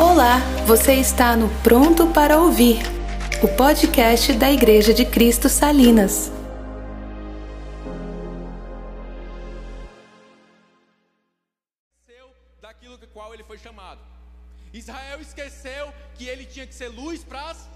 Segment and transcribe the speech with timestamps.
[0.00, 2.76] Olá, você está no Pronto para Ouvir,
[3.42, 6.30] o podcast da Igreja de Cristo Salinas.
[12.62, 14.00] daquilo que qual ele foi chamado.
[14.72, 17.68] Israel esqueceu que ele tinha que ser luz para as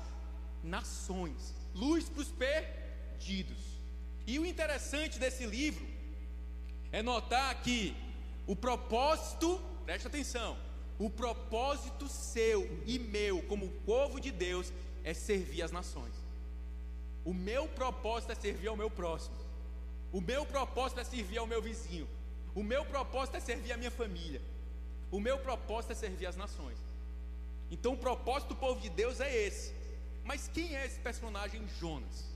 [0.62, 3.80] nações, luz para os perdidos.
[4.24, 5.84] E o interessante desse livro
[6.92, 7.96] é notar que
[8.46, 10.56] o propósito, preste atenção,
[10.98, 14.72] o propósito seu e meu, como povo de Deus,
[15.04, 16.14] é servir as nações.
[17.24, 19.36] O meu propósito é servir ao meu próximo.
[20.12, 22.08] O meu propósito é servir ao meu vizinho.
[22.54, 24.40] O meu propósito é servir a minha família.
[25.10, 26.78] O meu propósito é servir as nações.
[27.70, 29.72] Então o propósito do povo de Deus é esse.
[30.24, 32.30] Mas quem é esse personagem Jonas?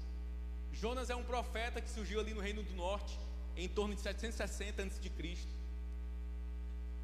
[0.72, 3.18] Jonas é um profeta que surgiu ali no Reino do Norte,
[3.56, 5.10] em torno de 760 a.C.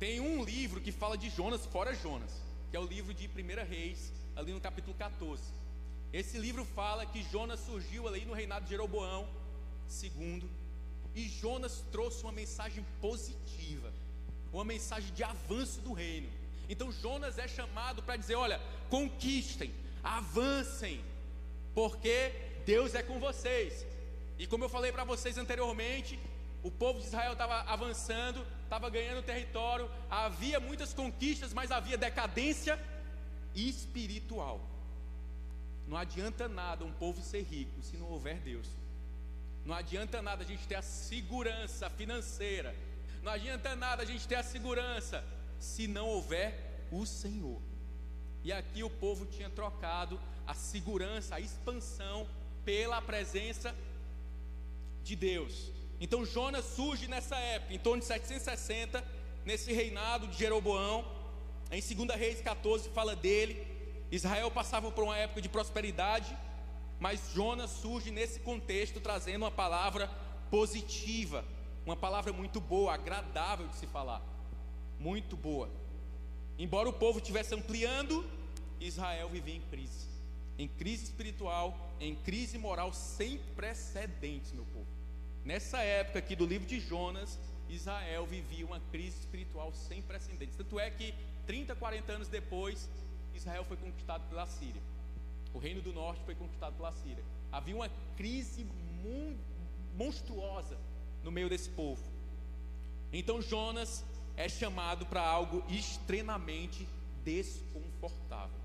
[0.03, 2.33] Tem um livro que fala de Jonas fora Jonas,
[2.69, 5.41] que é o livro de 1 Reis, ali no capítulo 14.
[6.13, 9.29] Esse livro fala que Jonas surgiu ali no reinado de Jeroboão
[10.03, 10.43] II,
[11.15, 13.93] e Jonas trouxe uma mensagem positiva,
[14.53, 16.29] uma mensagem de avanço do reino.
[16.69, 21.01] Então Jonas é chamado para dizer: olha, conquistem, avancem,
[21.77, 22.33] porque
[22.67, 23.87] Deus é com vocês.
[24.37, 26.19] E como eu falei para vocês anteriormente,
[26.63, 32.79] o povo de Israel estava avançando, estava ganhando território, havia muitas conquistas, mas havia decadência
[33.55, 34.61] espiritual.
[35.87, 38.67] Não adianta nada um povo ser rico se não houver Deus.
[39.65, 42.75] Não adianta nada a gente ter a segurança financeira.
[43.23, 45.25] Não adianta nada a gente ter a segurança
[45.59, 47.61] se não houver o Senhor.
[48.45, 52.27] E aqui o povo tinha trocado a segurança, a expansão
[52.65, 53.75] pela presença
[55.05, 55.71] de Deus.
[56.03, 59.07] Então Jonas surge nessa época, em torno de 760,
[59.45, 61.05] nesse reinado de Jeroboão.
[61.71, 63.65] Em 2 Reis 14 fala dele.
[64.11, 66.37] Israel passava por uma época de prosperidade,
[66.99, 70.11] mas Jonas surge nesse contexto trazendo uma palavra
[70.51, 71.45] positiva,
[71.87, 74.21] uma palavra muito boa, agradável de se falar,
[74.99, 75.71] muito boa.
[76.59, 78.29] Embora o povo estivesse ampliando,
[78.81, 80.09] Israel vivia em crise,
[80.59, 84.92] em crise espiritual, em crise moral sem precedentes, meu povo.
[85.45, 87.39] Nessa época aqui do livro de Jonas,
[87.69, 90.57] Israel vivia uma crise espiritual sem precedentes.
[90.57, 91.15] Tanto é que
[91.47, 92.89] 30, 40 anos depois,
[93.35, 94.81] Israel foi conquistado pela Síria.
[95.53, 97.25] O reino do norte foi conquistado pela Síria.
[97.51, 98.67] Havia uma crise
[99.97, 100.79] monstruosa
[101.25, 102.03] no meio desse povo.
[103.13, 104.05] Então Jonas
[104.37, 106.89] é chamado para algo extremamente
[107.25, 108.61] desconfortável.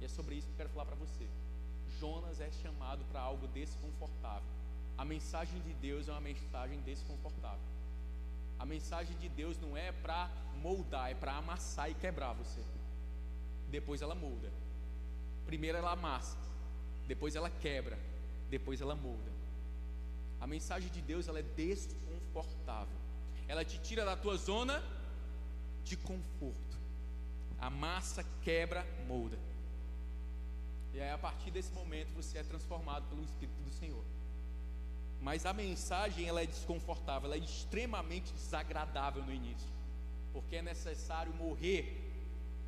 [0.00, 1.26] E é sobre isso que eu quero falar para você.
[1.98, 4.59] Jonas é chamado para algo desconfortável.
[5.00, 7.66] A mensagem de Deus é uma mensagem desconfortável.
[8.58, 10.30] A mensagem de Deus não é para
[10.60, 12.60] moldar, é para amassar e quebrar você.
[13.70, 14.52] Depois ela molda.
[15.46, 16.36] Primeiro ela amassa,
[17.08, 17.98] depois ela quebra,
[18.50, 19.32] depois ela molda.
[20.38, 22.98] A mensagem de Deus ela é desconfortável.
[23.48, 24.82] Ela te tira da tua zona
[25.82, 26.76] de conforto.
[27.58, 29.38] Amassa, quebra, molda.
[30.92, 34.04] E aí a partir desse momento você é transformado pelo Espírito do Senhor.
[35.20, 39.68] Mas a mensagem ela é desconfortável, ela é extremamente desagradável no início,
[40.32, 42.10] porque é necessário morrer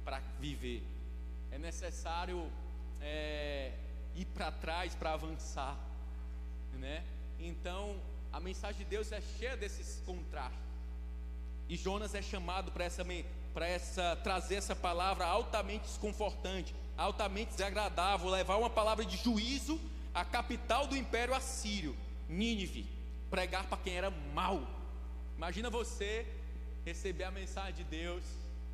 [0.04, 0.82] para viver,
[1.50, 2.50] é necessário
[3.00, 3.72] é,
[4.14, 5.78] ir para trás para avançar,
[6.74, 7.02] né?
[7.40, 7.96] Então
[8.30, 10.60] a mensagem de Deus é cheia desses contrastes.
[11.68, 13.04] E Jonas é chamado para essa
[13.54, 19.80] para essa trazer essa palavra altamente desconfortante, altamente desagradável, levar uma palavra de juízo
[20.14, 21.94] à capital do império assírio
[22.32, 22.86] Nínive,
[23.30, 24.60] pregar para quem era mal.
[25.36, 26.26] Imagina você
[26.84, 28.24] receber a mensagem de Deus,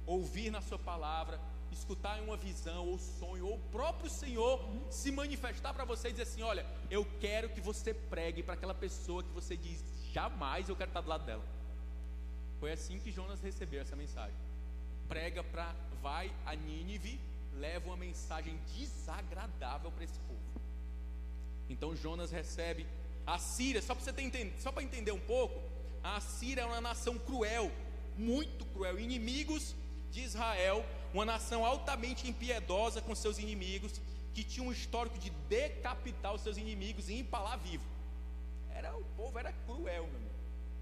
[0.06, 5.74] ouvir na sua palavra, escutar uma visão ou sonho, ou o próprio Senhor se manifestar
[5.74, 9.30] para você e dizer assim: Olha, eu quero que você pregue para aquela pessoa que
[9.30, 11.44] você diz, jamais eu quero estar do lado dela.
[12.60, 14.36] Foi assim que Jonas recebeu essa mensagem.
[15.08, 17.20] Prega para, vai a Nínive,
[17.54, 20.40] leva uma mensagem desagradável para esse povo.
[21.68, 22.86] Então Jonas recebe
[23.28, 25.60] a Síria, só para entender, só para entender um pouco,
[26.02, 27.70] a Síria é uma nação cruel,
[28.16, 29.76] muito cruel, inimigos
[30.10, 34.00] de Israel, uma nação altamente impiedosa com seus inimigos,
[34.32, 37.84] que tinha um histórico de decapitar os seus inimigos e empalar vivo.
[38.70, 40.34] Era o povo era cruel, meu amigo.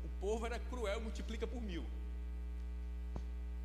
[0.04, 1.84] O povo era cruel, multiplica por mil.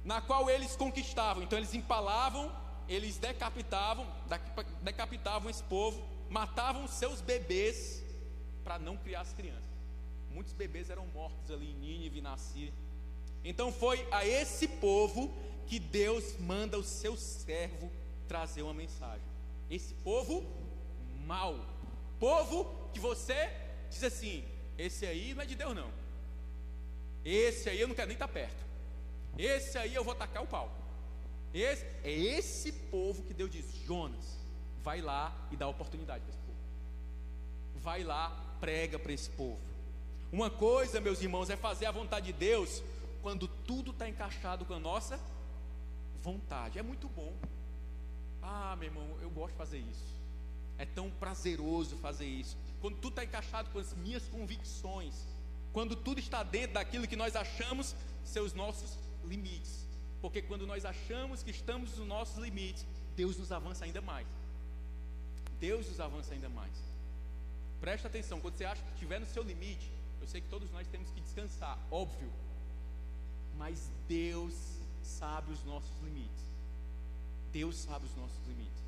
[0.03, 2.51] Na qual eles conquistavam, então eles empalavam,
[2.89, 4.07] eles decapitavam,
[4.81, 8.01] decapitavam esse povo, matavam seus bebês
[8.63, 9.63] para não criar as crianças.
[10.33, 12.73] Muitos bebês eram mortos ali em Nínive, na Síria.
[13.43, 15.33] Então foi a esse povo
[15.67, 17.91] que Deus manda o seu servo
[18.27, 19.25] trazer uma mensagem.
[19.69, 20.45] Esse povo
[21.25, 21.65] mau,
[22.19, 23.49] povo que você
[23.89, 24.43] diz assim:
[24.77, 25.91] esse aí não é de Deus, não.
[27.23, 28.63] Esse aí eu não quero nem estar perto.
[29.37, 30.71] Esse aí eu vou tacar o pau.
[31.53, 34.39] Esse, é esse povo que Deus diz: Jonas,
[34.83, 36.57] vai lá e dá oportunidade para esse povo.
[37.75, 39.59] Vai lá, prega para esse povo.
[40.31, 42.81] Uma coisa, meus irmãos, é fazer a vontade de Deus
[43.21, 45.19] quando tudo está encaixado com a nossa
[46.21, 46.79] vontade.
[46.79, 47.33] É muito bom.
[48.41, 50.21] Ah, meu irmão, eu gosto de fazer isso.
[50.77, 52.55] É tão prazeroso fazer isso.
[52.79, 55.15] Quando tudo está encaixado com as minhas convicções.
[55.73, 59.87] Quando tudo está dentro daquilo que nós achamos ser os nossos limites.
[60.21, 62.85] Porque quando nós achamos que estamos nos nossos limites,
[63.15, 64.27] Deus nos avança ainda mais.
[65.59, 66.90] Deus nos avança ainda mais.
[67.81, 69.91] Presta atenção, quando você acha que estiver no seu limite,
[70.21, 72.31] eu sei que todos nós temos que descansar, óbvio.
[73.57, 74.53] Mas Deus
[75.01, 76.45] sabe os nossos limites.
[77.51, 78.83] Deus sabe os nossos limites.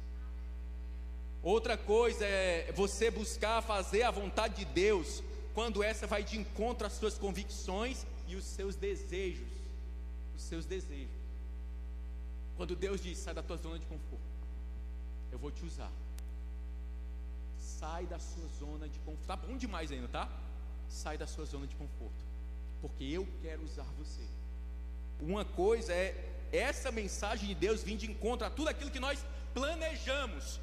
[1.41, 5.23] Outra coisa é você buscar fazer a vontade de Deus
[5.55, 9.47] quando essa vai de encontro às suas convicções e os seus desejos.
[10.35, 11.09] Os seus desejos.
[12.55, 14.23] Quando Deus diz: sai da tua zona de conforto,
[15.31, 15.91] eu vou te usar.
[17.83, 19.27] Sai da sua zona de conforto.
[19.27, 20.29] Tá bom demais ainda, tá?
[20.87, 22.23] Sai da sua zona de conforto,
[22.79, 24.25] porque eu quero usar você.
[25.19, 26.07] Uma coisa é
[26.49, 29.19] essa mensagem de Deus vir de encontro a tudo aquilo que nós
[29.53, 30.61] planejamos.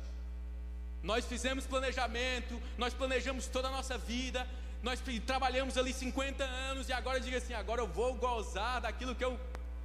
[1.02, 4.48] Nós fizemos planejamento, nós planejamos toda a nossa vida,
[4.82, 9.24] nós trabalhamos ali 50 anos e agora diga assim: agora eu vou gozar daquilo que
[9.24, 9.38] eu,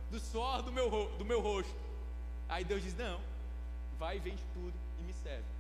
[0.09, 1.75] do suor do meu, do meu rosto.
[2.47, 3.19] Aí Deus diz: não,
[3.99, 5.54] vai, vende tudo e me serve.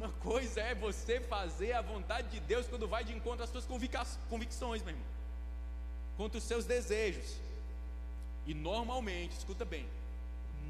[0.00, 3.66] Uma coisa é você fazer a vontade de Deus quando vai de encontro às suas
[3.66, 5.06] convicções, meu irmão,
[6.16, 7.36] contra os seus desejos.
[8.46, 9.86] E normalmente, escuta bem,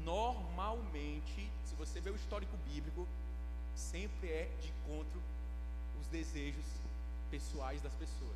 [0.03, 3.07] normalmente, se você vê o histórico bíblico,
[3.73, 5.21] sempre é de encontro
[6.01, 6.65] os desejos
[7.29, 8.35] pessoais das pessoas.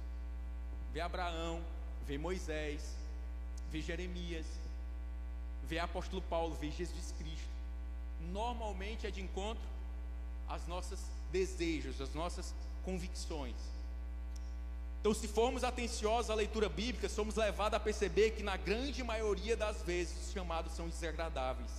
[0.94, 1.62] Vê Abraão,
[2.08, 2.96] vê Moisés,
[3.70, 4.46] vê Jeremias,
[5.68, 7.50] vê apóstolo Paulo, vê Jesus Cristo.
[8.32, 9.75] Normalmente é de encontro
[10.48, 11.00] às nossas
[11.32, 12.54] desejos, às nossas
[12.84, 13.56] convicções.
[15.00, 19.56] Então, se formos atenciosos à leitura bíblica, somos levados a perceber que, na grande maioria
[19.56, 21.70] das vezes, os chamados são desagradáveis.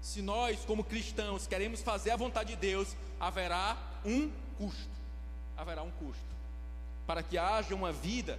[0.00, 4.88] Se nós, como cristãos, queremos fazer a vontade de Deus, haverá um custo.
[5.56, 6.22] Haverá um custo.
[7.06, 8.38] Para que haja uma vida,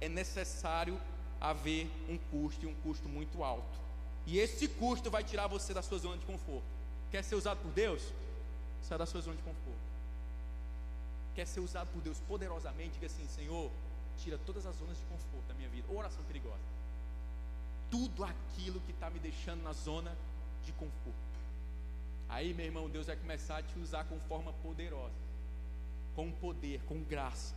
[0.00, 0.96] é necessário
[1.40, 3.82] haver um custo e um custo muito alto.
[4.24, 6.62] E esse custo vai tirar você da sua zona de conforto.
[7.10, 8.02] Quer ser usado por Deus?
[8.82, 9.92] Sai da sua zona de conforto
[11.34, 13.70] quer ser usado por Deus poderosamente, diga assim: Senhor,
[14.18, 15.86] tira todas as zonas de conforto da minha vida.
[15.92, 16.60] Oração perigosa.
[17.90, 20.16] Tudo aquilo que está me deixando na zona
[20.64, 21.32] de conforto.
[22.28, 25.12] Aí, meu irmão, Deus vai começar a te usar com forma poderosa,
[26.14, 27.54] com poder, com graça.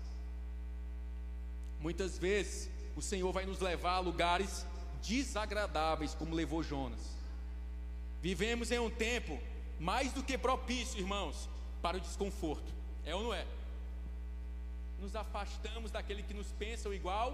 [1.80, 4.66] Muitas vezes, o Senhor vai nos levar a lugares
[5.02, 7.16] desagradáveis, como levou Jonas.
[8.22, 9.40] Vivemos em um tempo
[9.80, 11.50] mais do que propício, irmãos,
[11.82, 12.74] para o desconforto.
[13.04, 13.46] É ou não é?
[15.00, 17.30] nos afastamos daqueles que nos pensam igual,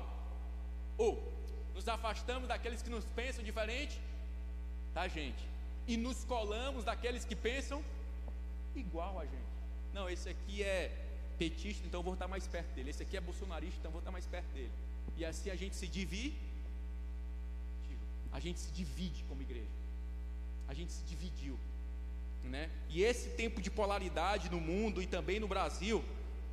[0.97, 1.31] ou
[1.73, 3.99] nos afastamos daqueles que nos pensam diferente
[4.93, 5.43] da gente,
[5.87, 7.83] e nos colamos daqueles que pensam
[8.75, 9.51] igual a gente.
[9.93, 10.91] Não, esse aqui é
[11.37, 12.89] petista, então vou estar mais perto dele.
[12.89, 14.71] Esse aqui é bolsonarista, então vou estar mais perto dele.
[15.17, 16.37] E assim a gente se divide.
[18.31, 19.67] A gente se divide como igreja.
[20.67, 21.59] A gente se dividiu.
[22.43, 22.69] Né?
[22.89, 26.03] E esse tempo de polaridade no mundo e também no Brasil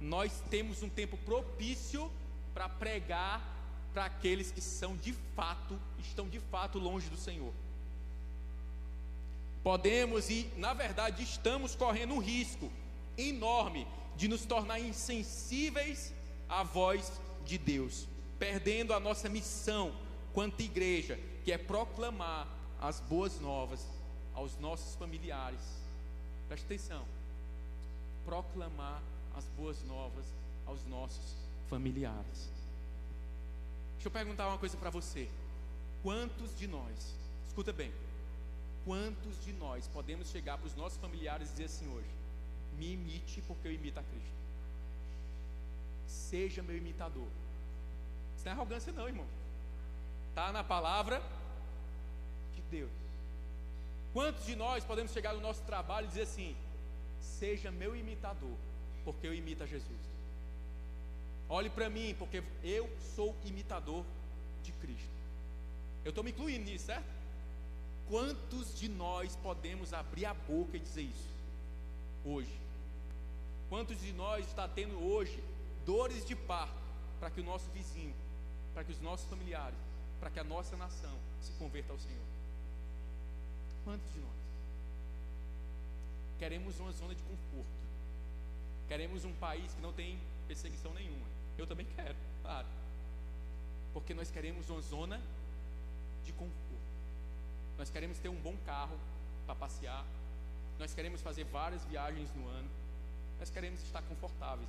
[0.01, 2.11] nós temos um tempo propício
[2.55, 3.57] para pregar
[3.93, 7.53] para aqueles que são de fato, estão de fato longe do Senhor.
[9.63, 12.71] Podemos e, na verdade, estamos correndo um risco
[13.17, 16.15] enorme de nos tornar insensíveis
[16.49, 18.07] à voz de Deus,
[18.39, 19.95] perdendo a nossa missão
[20.33, 22.47] quanto igreja, que é proclamar
[22.81, 23.85] as boas novas
[24.39, 25.61] aos nossos familiares.
[26.47, 27.05] Preste atenção.
[28.25, 29.03] Proclamar
[29.37, 30.25] as boas novas
[30.65, 31.35] aos nossos
[31.69, 32.49] familiares.
[33.95, 35.29] Deixa eu perguntar uma coisa para você.
[36.03, 37.17] Quantos de nós,
[37.49, 37.93] escuta bem,
[38.85, 42.09] quantos de nós podemos chegar para os nossos familiares e dizer assim hoje:
[42.79, 44.39] me imite porque eu imito a Cristo?
[46.07, 47.29] Seja meu imitador.
[48.37, 49.27] Isso não é arrogância, não, irmão.
[50.29, 51.21] Está na palavra
[52.55, 53.08] de Deus.
[54.19, 56.57] Quantos de nós podemos chegar no nosso trabalho e dizer assim:
[57.21, 58.57] seja meu imitador?
[59.09, 59.99] porque eu imito a Jesus.
[61.49, 64.05] Olhe para mim, porque eu sou imitador
[64.63, 65.09] de Cristo.
[66.05, 67.07] Eu estou me incluindo nisso, certo?
[68.07, 71.31] Quantos de nós podemos abrir a boca e dizer isso?
[72.23, 72.53] Hoje.
[73.71, 75.43] Quantos de nós está tendo hoje
[75.87, 76.75] dores de parto
[77.19, 78.15] para que o nosso vizinho,
[78.75, 79.79] para que os nossos familiares,
[80.21, 82.38] para que a nossa nação se converta ao Senhor?
[83.85, 84.31] Quantos de nós?
[86.39, 87.79] Queremos uma zona de conforto.
[88.87, 91.27] Queremos um país que não tem perseguição nenhuma.
[91.57, 92.67] Eu também quero, claro.
[93.93, 95.21] Porque nós queremos uma zona
[96.25, 96.79] de conforto.
[97.77, 98.99] Nós queremos ter um bom carro
[99.47, 100.05] para passear.
[100.79, 102.69] Nós queremos fazer várias viagens no ano.
[103.39, 104.69] Nós queremos estar confortáveis.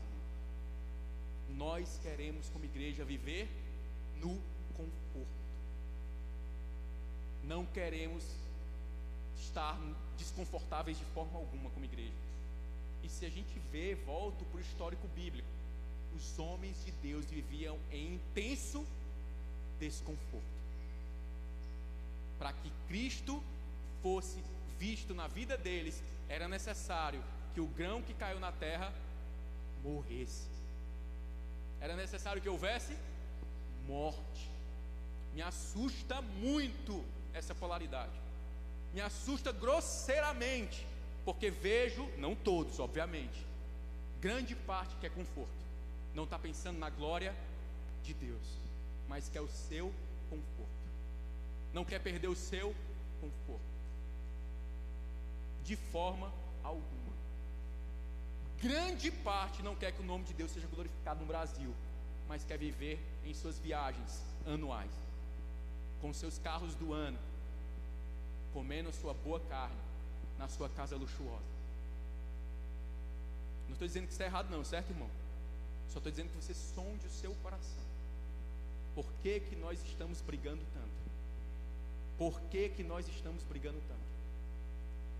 [1.49, 3.47] Nós queremos, como igreja, viver
[4.21, 4.39] no
[4.75, 5.39] conforto.
[7.43, 8.23] Não queremos
[9.39, 9.77] estar
[10.17, 12.13] desconfortáveis de forma alguma como igreja.
[13.03, 15.47] E se a gente vê, volto para o histórico bíblico,
[16.15, 18.85] os homens de Deus viviam em intenso
[19.79, 20.43] desconforto.
[22.37, 23.41] Para que Cristo
[24.01, 24.41] fosse
[24.77, 28.93] visto na vida deles, era necessário que o grão que caiu na terra
[29.83, 30.47] morresse.
[31.81, 32.95] Era necessário que houvesse
[33.87, 34.49] morte.
[35.33, 37.03] Me assusta muito
[37.33, 38.28] essa polaridade.
[38.93, 40.85] Me assusta grosseiramente,
[41.23, 43.45] porque vejo, não todos, obviamente,
[44.19, 45.59] grande parte que é conforto.
[46.13, 47.35] Não está pensando na glória
[48.03, 48.57] de Deus,
[49.07, 49.93] mas quer o seu
[50.29, 50.69] conforto.
[51.73, 52.75] Não quer perder o seu
[53.21, 53.61] conforto.
[55.63, 57.13] De forma alguma.
[58.61, 61.73] Grande parte não quer que o nome de Deus seja glorificado no Brasil,
[62.27, 64.91] mas quer viver em suas viagens anuais,
[66.01, 67.17] com seus carros do ano,
[68.53, 69.75] comendo sua boa carne
[70.37, 71.59] na sua casa luxuosa.
[73.67, 75.09] Não estou dizendo que é errado, não, certo, irmão?
[75.89, 77.83] Só estou dizendo que você sonde o seu coração.
[78.95, 80.99] Por que, que nós estamos brigando tanto?
[82.17, 83.99] Por que, que nós estamos brigando tanto?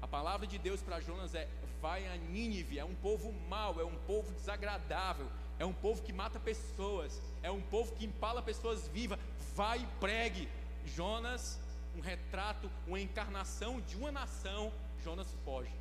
[0.02, 1.48] A palavra de Deus para Jonas é:
[1.82, 6.14] vai a Nínive, é um povo mau, é um povo desagradável, é um povo que
[6.14, 9.20] mata pessoas, é um povo que empala pessoas vivas.
[9.56, 10.48] Vai e pregue.
[10.86, 11.60] Jonas
[12.00, 14.72] um retrato, uma encarnação de uma nação,
[15.04, 15.72] Jonas foge.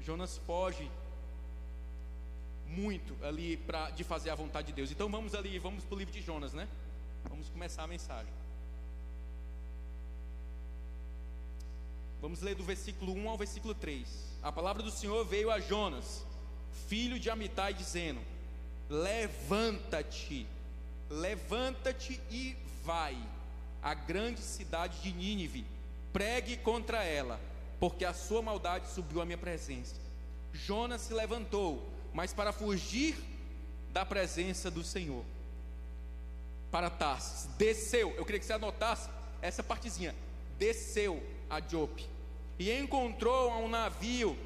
[0.00, 0.88] Jonas foge
[2.66, 4.92] muito ali para de fazer a vontade de Deus.
[4.92, 6.68] Então vamos ali, vamos para o livro de Jonas, né?
[7.28, 8.32] Vamos começar a mensagem.
[12.20, 14.38] Vamos ler do versículo 1 ao versículo 3.
[14.40, 16.24] A palavra do Senhor veio a Jonas,
[16.86, 18.20] filho de Amitai, dizendo:
[18.88, 20.46] Levanta-te,
[21.08, 23.18] levanta-te e vai
[23.82, 25.64] a grande cidade de Nínive,
[26.12, 27.40] pregue contra ela,
[27.78, 29.94] porque a sua maldade subiu à minha presença.
[30.52, 33.16] Jonas se levantou, mas para fugir
[33.92, 35.24] da presença do Senhor,
[36.70, 38.14] para Tarsis, desceu.
[38.16, 39.08] Eu queria que você anotasse
[39.42, 40.14] essa partezinha.
[40.58, 42.06] Desceu a Jope
[42.58, 44.36] e encontrou um navio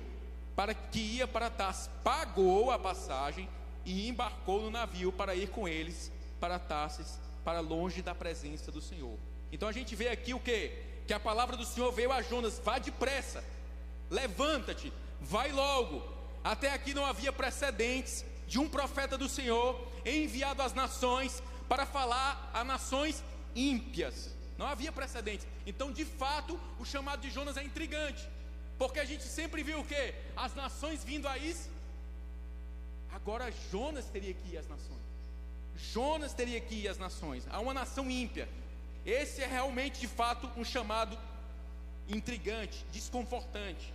[0.56, 1.90] para que ia para Tarsis.
[2.02, 3.48] Pagou a passagem
[3.84, 6.10] e embarcou no navio para ir com eles
[6.40, 9.18] para Tarsis para longe da presença do Senhor.
[9.52, 10.72] Então a gente vê aqui o que?
[11.06, 13.44] Que a palavra do Senhor veio a Jonas: vá depressa,
[14.10, 16.02] levanta-te, vai logo.
[16.42, 22.50] Até aqui não havia precedentes de um profeta do Senhor enviado às nações para falar
[22.52, 23.22] a nações
[23.54, 24.34] ímpias.
[24.58, 25.46] Não havia precedentes.
[25.66, 28.28] Então, de fato, o chamado de Jonas é intrigante.
[28.78, 30.14] Porque a gente sempre viu o que?
[30.36, 31.70] As nações vindo a isso.
[33.12, 35.03] Agora Jonas teria que ir às nações.
[35.76, 38.48] Jonas teria que ir às nações, a uma nação ímpia.
[39.04, 41.18] Esse é realmente, de fato, um chamado
[42.08, 43.92] intrigante, desconfortante.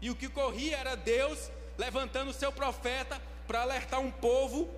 [0.00, 4.68] E o que corria era Deus levantando o seu profeta para alertar um povo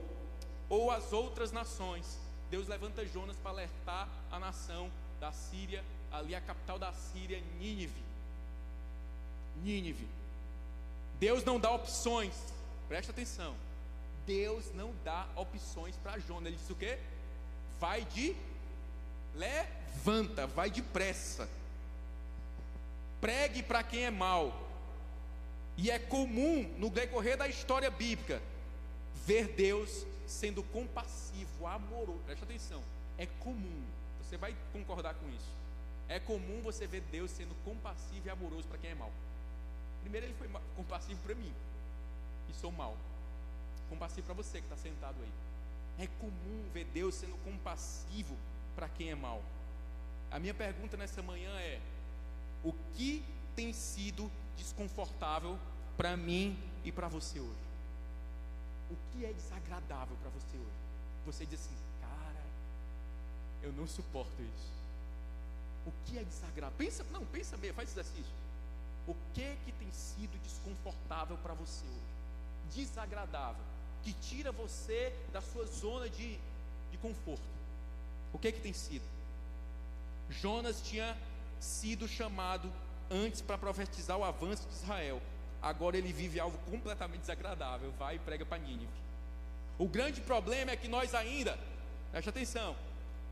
[0.68, 2.18] ou as outras nações.
[2.50, 8.02] Deus levanta Jonas para alertar a nação da Síria, ali a capital da Síria, Nínive.
[9.62, 10.06] Nínive.
[11.18, 12.34] Deus não dá opções,
[12.88, 13.54] presta atenção.
[14.26, 16.46] Deus não dá opções para Jonas.
[16.46, 16.98] Ele disse o quê?
[17.78, 18.36] Vai de
[19.34, 21.48] levanta, vai depressa.
[23.20, 24.68] Pregue para quem é mal.
[25.76, 28.40] E é comum no decorrer da história bíblica
[29.26, 32.20] ver Deus sendo compassivo, amoroso.
[32.26, 32.82] Presta atenção.
[33.18, 33.82] É comum.
[34.22, 35.50] Você vai concordar com isso.
[36.08, 39.10] É comum você ver Deus sendo compassivo e amoroso para quem é mal.
[40.02, 41.52] Primeiro ele foi compassivo para mim,
[42.48, 42.96] e sou mal
[43.90, 46.04] compassivo para você que está sentado aí.
[46.04, 48.34] É comum ver Deus sendo compassivo
[48.74, 49.42] para quem é mal.
[50.30, 51.78] A minha pergunta nessa manhã é:
[52.64, 53.22] o que
[53.54, 55.58] tem sido desconfortável
[55.96, 57.70] para mim e para você hoje?
[58.90, 60.80] O que é desagradável para você hoje?
[61.26, 62.42] Você diz assim, cara,
[63.62, 64.72] eu não suporto isso.
[65.86, 66.76] O que é desagradável?
[66.78, 68.32] Pensa, não, pensa mesmo, faz exercício.
[69.06, 72.74] O que que tem sido desconfortável para você hoje?
[72.74, 73.62] Desagradável,
[74.02, 76.38] que tira você da sua zona de,
[76.90, 77.42] de conforto.
[78.32, 79.04] O que que tem sido?
[80.30, 81.16] Jonas tinha
[81.58, 82.72] sido chamado
[83.10, 85.20] antes para profetizar o avanço de Israel.
[85.60, 87.92] Agora ele vive algo completamente desagradável.
[87.98, 88.88] Vai e prega para Nínive.
[89.78, 91.58] O grande problema é que nós ainda,
[92.10, 92.76] preste atenção,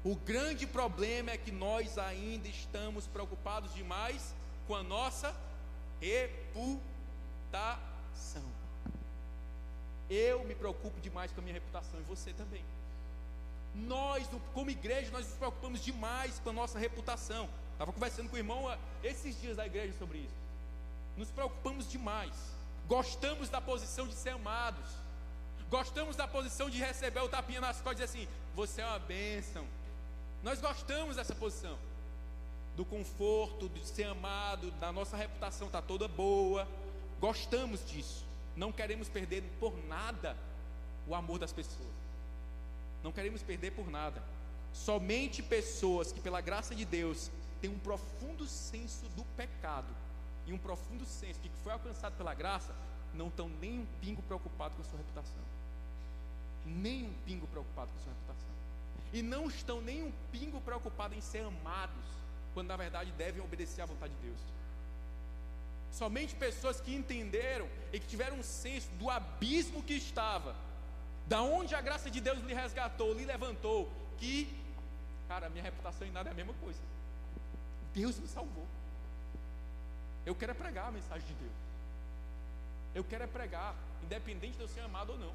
[0.04, 4.34] o grande problema é que nós ainda estamos preocupados demais
[4.66, 5.34] com a nossa
[6.00, 6.78] reputação.
[10.10, 12.64] Eu me preocupo demais com a minha reputação e você também.
[13.74, 17.48] Nós, como igreja, nós nos preocupamos demais com a nossa reputação.
[17.72, 20.34] Estava conversando com o irmão esses dias da igreja sobre isso.
[21.16, 22.32] Nos preocupamos demais.
[22.88, 24.88] Gostamos da posição de ser amados.
[25.70, 28.98] Gostamos da posição de receber o tapinha nas costas e dizer assim: você é uma
[28.98, 29.66] bênção.
[30.42, 31.76] Nós gostamos dessa posição.
[32.76, 36.66] Do conforto, de ser amado, da nossa reputação está toda boa.
[37.20, 38.27] Gostamos disso.
[38.58, 40.36] Não queremos perder por nada
[41.06, 41.94] o amor das pessoas.
[43.04, 44.20] Não queremos perder por nada.
[44.74, 49.86] Somente pessoas que, pela graça de Deus, têm um profundo senso do pecado
[50.44, 52.74] e um profundo senso de que foi alcançado pela graça,
[53.14, 55.42] não estão nem um pingo preocupados com a sua reputação.
[56.66, 58.50] Nem um pingo preocupado com a sua reputação.
[59.12, 62.04] E não estão nem um pingo preocupados em ser amados,
[62.54, 64.57] quando na verdade devem obedecer à vontade de Deus.
[65.92, 70.54] Somente pessoas que entenderam e que tiveram um senso do abismo que estava
[71.28, 74.48] da onde a graça de Deus lhe resgatou, lhe levantou, que,
[75.28, 76.80] cara, minha reputação em nada é a mesma coisa.
[77.92, 78.66] Deus me salvou.
[80.24, 81.52] Eu quero é pregar a mensagem de Deus.
[82.94, 85.32] Eu quero é pregar, independente de eu ser amado ou não.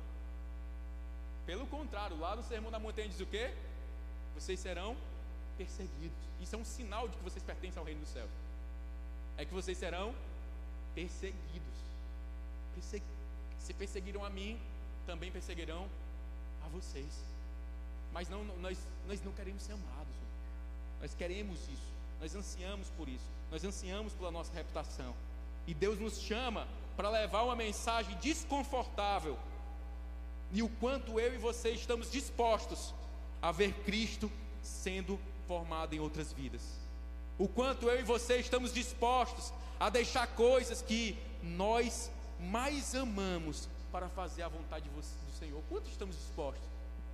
[1.46, 3.54] Pelo contrário, lá no Sermão da Montanha diz o quê?
[4.34, 4.98] Vocês serão
[5.58, 6.18] perseguidos.
[6.42, 8.28] Isso é um sinal de que vocês pertencem ao reino do céu.
[9.38, 10.16] É que vocês serão
[10.94, 11.74] perseguidos.
[12.76, 13.06] Persegu
[13.60, 14.60] se perseguiram a mim,
[15.06, 15.88] também perseguirão
[16.66, 17.24] a vocês.
[18.12, 18.78] Mas não, nós,
[19.08, 20.14] nós não queremos ser amados.
[21.02, 21.94] Nós queremos isso.
[22.20, 23.26] Nós ansiamos por isso.
[23.50, 25.16] Nós ansiamos pela nossa reputação.
[25.66, 29.38] E Deus nos chama para levar uma mensagem desconfortável.
[30.52, 32.94] E o quanto eu e você estamos dispostos
[33.42, 36.62] a ver Cristo sendo formado em outras vidas.
[37.38, 39.52] O quanto eu e você estamos dispostos
[39.84, 45.04] a deixar coisas que nós mais amamos para fazer a vontade do
[45.38, 45.62] Senhor.
[45.68, 46.64] Quantos estamos dispostos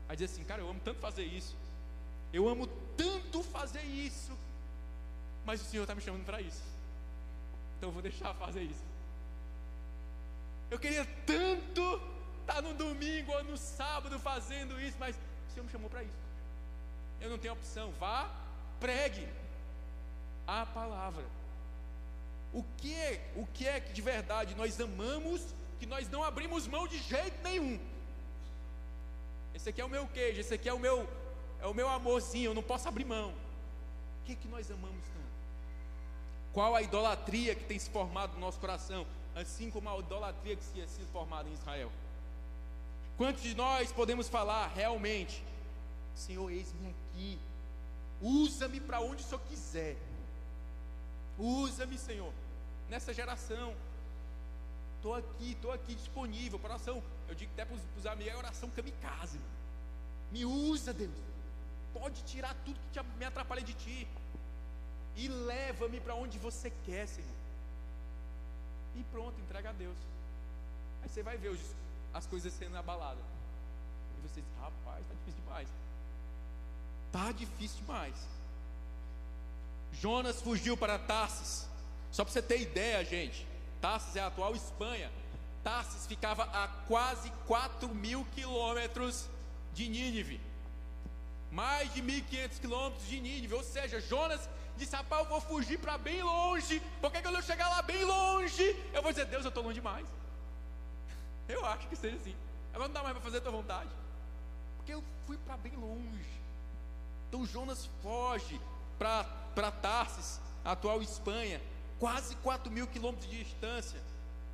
[0.07, 1.55] a dizer assim, cara, eu amo tanto fazer isso,
[2.31, 4.31] eu amo tanto fazer isso,
[5.47, 6.61] mas o Senhor está me chamando para isso,
[7.75, 8.83] então eu vou deixar fazer isso.
[10.69, 11.99] Eu queria tanto
[12.41, 16.03] estar tá no domingo ou no sábado fazendo isso, mas o Senhor me chamou para
[16.03, 16.19] isso.
[17.19, 17.91] Eu não tenho opção.
[17.99, 18.29] Vá,
[18.79, 19.27] pregue
[20.45, 21.38] a palavra.
[22.53, 25.41] O que é, o que é que de verdade nós amamos
[25.79, 27.79] que nós não abrimos mão de jeito nenhum.
[29.53, 31.07] Esse aqui é o meu queijo, esse aqui é o meu
[31.61, 33.29] é o meu amorzinho, eu não posso abrir mão.
[33.29, 35.19] O que é que nós amamos tanto?
[36.53, 40.63] Qual a idolatria que tem se formado no nosso coração, assim como a idolatria que
[40.73, 41.91] tinha sido formada em Israel?
[43.17, 45.43] Quantos de nós podemos falar realmente,
[46.15, 47.37] Senhor, eis-me aqui,
[48.21, 49.97] usa-me para onde o Senhor quiser,
[51.39, 52.33] usa-me, Senhor,
[52.89, 53.73] nessa geração,
[54.99, 56.59] Estou aqui, estou aqui disponível.
[56.61, 59.39] Oração, eu digo até para os amigos, é oração kamikaze.
[60.29, 61.15] Me usa, Deus.
[61.93, 64.05] Pode tirar tudo que me atrapalha de ti.
[65.15, 67.31] E leva-me para onde você quer, Senhor.
[68.97, 69.95] E pronto, entrega a Deus.
[71.01, 71.61] Aí você vai ver os,
[72.13, 73.23] as coisas sendo abaladas.
[74.17, 75.69] E você diz, rapaz, está difícil demais.
[77.07, 78.27] Está difícil demais.
[79.93, 81.67] Jonas fugiu para Tarsis.
[82.11, 83.45] Só para você ter ideia, gente.
[83.81, 85.11] Tarsis é a atual Espanha.
[85.63, 89.27] Tarsis ficava a quase 4 mil quilômetros
[89.73, 90.39] de Nínive.
[91.51, 93.53] Mais de 1.500 quilômetros de Nínive.
[93.53, 96.81] Ou seja, Jonas disse: Rapaz, eu vou fugir para bem longe.
[97.01, 100.07] Porque quando eu chegar lá bem longe, eu vou dizer: Deus, eu estou longe demais.
[101.47, 102.35] Eu acho que seja assim.
[102.71, 103.89] Agora não dá mais para fazer a tua vontade.
[104.77, 106.29] Porque eu fui para bem longe.
[107.27, 108.61] Então Jonas foge
[108.97, 109.25] para
[109.81, 111.61] Tarsis, a atual Espanha
[111.99, 113.99] quase 4 mil quilômetros de distância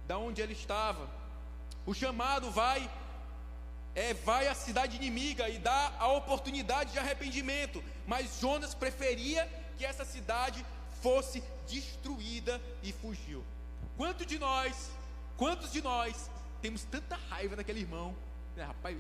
[0.08, 1.08] da onde ele estava.
[1.86, 2.89] O chamado vai
[3.93, 9.86] é, vai à cidade inimiga e dá a oportunidade de arrependimento, mas Jonas preferia que
[9.86, 10.65] essa cidade
[11.01, 13.43] fosse destruída e fugiu.
[13.95, 14.91] Quanto de nós,
[15.38, 16.29] quantos de nós
[16.62, 18.13] temos tanta raiva daquele irmão?
[18.58, 18.97] É, rapaz,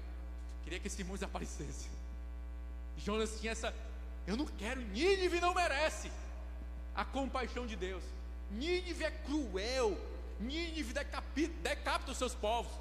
[0.63, 1.89] queria que esse irmão desaparecesse.
[2.97, 3.73] Jonas tinha essa,
[4.27, 6.11] eu não quero, Nínive não merece.
[6.95, 8.03] a compaixão de Deus.
[8.51, 9.97] Nínive é cruel.
[10.39, 12.71] Nínive decapita, decapita os seus povos,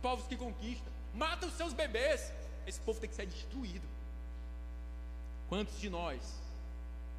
[0.00, 2.32] povos que conquistam, mata os seus bebês.
[2.66, 3.86] Esse povo tem que ser destruído.
[5.48, 6.20] Quantos de nós?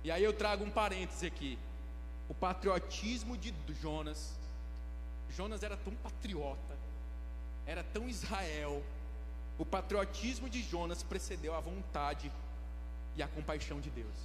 [0.03, 1.57] E aí eu trago um parêntese aqui.
[2.29, 4.33] O patriotismo de Jonas.
[5.29, 6.77] Jonas era tão patriota,
[7.65, 8.83] era tão Israel.
[9.57, 12.31] O patriotismo de Jonas precedeu a vontade
[13.15, 14.15] e a compaixão de Deus.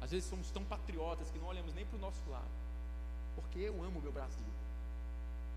[0.00, 2.44] Às vezes somos tão patriotas que não olhamos nem para o nosso lado,
[3.34, 4.44] porque eu amo o meu Brasil,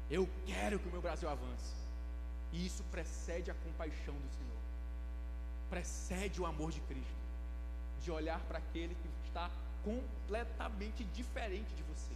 [0.10, 1.76] eu quero que o meu Brasil avance,
[2.54, 4.62] e isso precede a compaixão do Senhor,
[5.70, 7.28] precede o amor de Cristo,
[8.02, 9.52] de olhar para aquele que está
[9.84, 12.14] completamente diferente de você.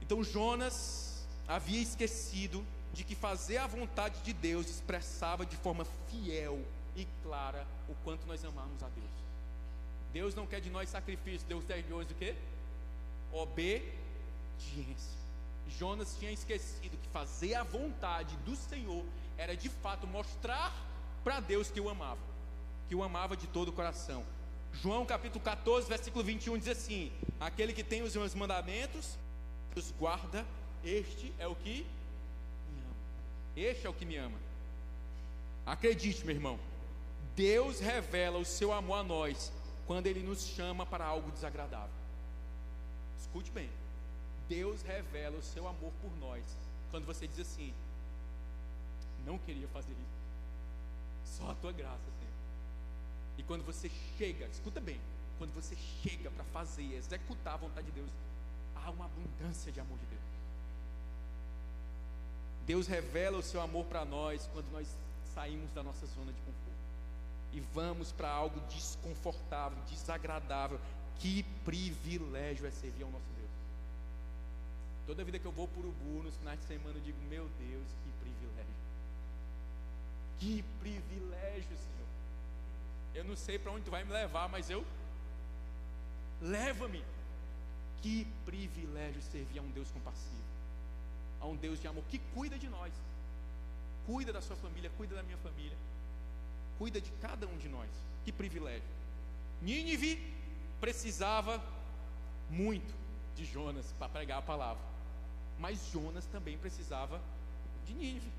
[0.00, 6.64] Então Jonas havia esquecido de que fazer a vontade de Deus expressava de forma fiel
[6.96, 9.20] e clara o quanto nós amamos a Deus.
[10.12, 12.34] Deus não quer de nós sacrifício, Deus quer de nós o quê?
[13.32, 15.20] Obediência.
[15.78, 19.04] Jonas tinha esquecido que fazer a vontade do Senhor
[19.38, 20.74] era de fato mostrar
[21.22, 22.20] para Deus que o amava,
[22.88, 24.24] que o amava de todo o coração.
[24.72, 29.16] João capítulo 14, versículo 21 diz assim: Aquele que tem os meus mandamentos,
[29.76, 30.44] os guarda,
[30.84, 31.86] este é o que
[32.72, 32.96] me ama.
[33.56, 34.38] Este é o que me ama.
[35.66, 36.58] Acredite, meu irmão,
[37.36, 39.52] Deus revela o seu amor a nós
[39.86, 41.90] quando Ele nos chama para algo desagradável.
[43.20, 43.70] Escute bem.
[44.48, 46.44] Deus revela o seu amor por nós
[46.90, 47.72] quando você diz assim:
[49.24, 52.32] Não queria fazer isso, só a tua graça, Senhor.
[53.38, 55.00] E quando você chega, escuta bem,
[55.38, 58.10] quando você chega para fazer, executar a vontade de Deus,
[58.74, 60.20] há uma abundância de amor de Deus.
[62.66, 64.86] Deus revela o seu amor para nós quando nós
[65.34, 66.69] saímos da nossa zona de conforto
[67.52, 70.80] e vamos para algo desconfortável, desagradável.
[71.18, 73.50] Que privilégio é servir ao nosso Deus.
[75.06, 77.86] Toda vida que eu vou para Urubu, nos finais de semana, eu digo: Meu Deus,
[78.02, 78.74] que privilégio.
[80.38, 82.08] Que privilégio, Senhor.
[83.14, 84.84] Eu não sei para onde tu vai me levar, mas eu.
[86.40, 87.04] Leva-me.
[88.00, 90.42] Que privilégio servir a um Deus compassivo,
[91.38, 92.90] a um Deus de amor que cuida de nós,
[94.06, 95.76] cuida da sua família, cuida da minha família
[96.80, 97.90] cuida de cada um de nós.
[98.24, 98.88] Que privilégio.
[99.60, 100.18] Nínive
[100.80, 101.62] precisava
[102.48, 102.94] muito
[103.36, 104.82] de Jonas para pregar a palavra.
[105.58, 107.20] Mas Jonas também precisava
[107.86, 108.32] de Nínive.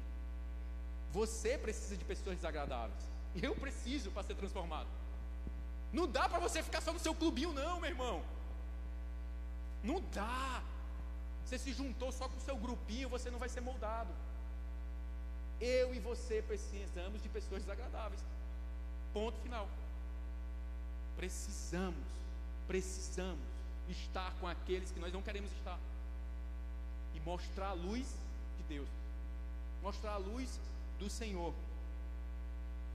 [1.14, 3.04] Você precisa de pessoas desagradáveis.
[3.40, 4.88] Eu preciso para ser transformado.
[5.94, 8.24] Não dá para você ficar só no seu clubinho, não, meu irmão.
[9.84, 10.64] Não dá.
[11.46, 14.10] Você se juntou só com o seu grupinho, você não vai ser moldado.
[15.62, 18.20] Eu e você precisamos de pessoas desagradáveis.
[19.14, 19.70] Ponto final.
[21.16, 22.04] Precisamos,
[22.68, 23.44] precisamos
[23.88, 25.78] estar com aqueles que nós não queremos estar.
[27.14, 28.08] E mostrar a luz
[28.58, 28.90] de Deus.
[29.84, 30.60] Mostrar a luz
[30.98, 31.54] do Senhor.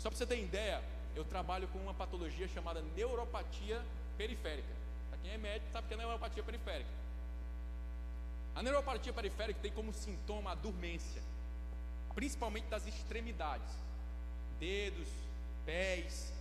[0.01, 0.83] Só para você ter ideia,
[1.15, 3.81] eu trabalho com uma patologia chamada neuropatia
[4.19, 4.75] periférica.
[5.09, 6.91] Para quem é médico, sabe que é neuropatia periférica.
[8.57, 11.23] A neuropatia periférica tem como sintoma a dormência
[12.17, 13.71] principalmente das extremidades,
[14.59, 15.07] dedos,
[15.67, 16.33] pés.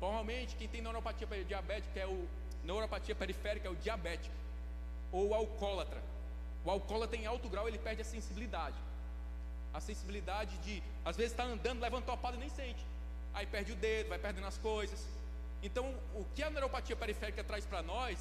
[0.00, 2.26] Normalmente, quem tem neuropatia diabética é o
[2.64, 4.34] neuropatia periférica é o diabético
[5.12, 6.02] ou o alcoólatra.
[6.64, 8.76] O alcoólatra em alto grau ele perde a sensibilidade.
[9.74, 12.84] A sensibilidade de, às vezes está andando, levanta a topada e nem sente.
[13.34, 15.06] Aí perde o dedo, vai perdendo as coisas.
[15.62, 18.18] Então, o que a neuropatia periférica traz para nós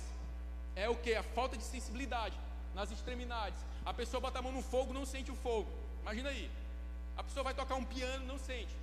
[0.76, 1.16] é o que?
[1.16, 2.38] A falta de sensibilidade
[2.76, 3.60] nas extremidades.
[3.86, 5.72] A pessoa bota a mão no fogo, não sente o fogo.
[6.02, 6.52] Imagina aí.
[7.18, 8.76] A pessoa vai tocar um piano, não sente.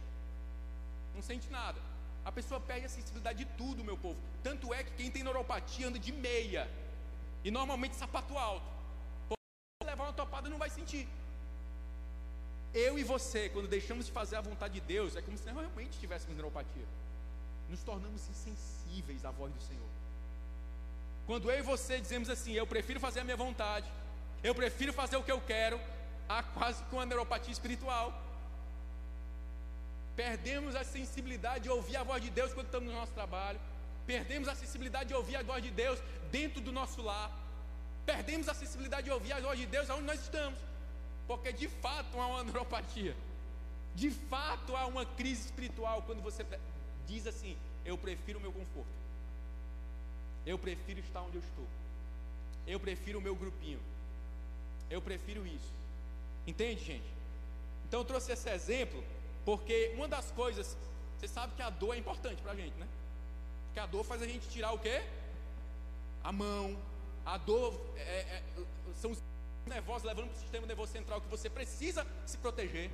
[1.15, 1.81] Não sente nada.
[2.25, 4.19] A pessoa perde a sensibilidade de tudo, meu povo.
[4.43, 6.69] Tanto é que quem tem neuropatia anda de meia.
[7.45, 8.67] E normalmente sapato alto.
[9.29, 11.07] Se levar uma topada não vai sentir.
[12.73, 15.99] Eu e você, quando deixamos de fazer a vontade de Deus, é como se realmente
[16.01, 16.85] tivéssemos neuropatia.
[17.71, 19.89] Nos tornamos insensíveis à voz do Senhor.
[21.27, 23.91] Quando eu e você dizemos assim, eu prefiro fazer a minha vontade,
[24.43, 25.81] eu prefiro fazer o que eu quero,
[26.29, 28.24] há quase que uma neuropatia espiritual.
[30.17, 33.59] Perdemos a sensibilidade de ouvir a voz de Deus quando estamos no nosso trabalho.
[34.07, 35.99] Perdemos a sensibilidade de ouvir a voz de Deus
[36.31, 37.31] dentro do nosso lar.
[38.07, 40.59] Perdemos a sensibilidade de ouvir a voz de Deus aonde nós estamos.
[41.27, 43.17] Porque de fato há uma neuropatia.
[43.95, 46.45] De fato há uma crise espiritual quando você
[47.07, 49.05] diz assim: Eu prefiro o meu conforto.
[50.47, 51.67] Eu prefiro estar onde eu estou.
[52.67, 53.81] Eu prefiro o meu grupinho.
[54.91, 55.73] Eu prefiro isso.
[56.47, 57.15] Entende, gente?
[57.89, 59.03] Então eu trouxe esse exemplo
[59.45, 60.77] porque uma das coisas,
[61.19, 62.89] você sabe que a dor é importante para a gente, né?
[63.67, 65.03] Porque a dor faz a gente tirar o quê?
[66.23, 66.77] A mão.
[67.27, 68.43] A dor é, é,
[69.01, 69.19] são os
[69.67, 72.91] nervosos levando para o sistema nervoso central que você precisa se proteger.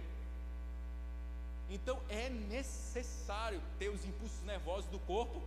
[1.68, 5.40] Então é necessário ter os impulsos nervosos do corpo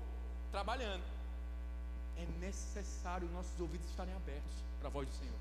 [0.52, 1.04] trabalhando.
[2.18, 5.34] É necessário nossos ouvidos estarem abertos para a voz do Senhor.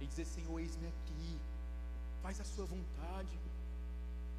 [0.00, 1.38] E dizer, Senhor, eis-me aqui.
[2.22, 3.28] Faz a sua vontade.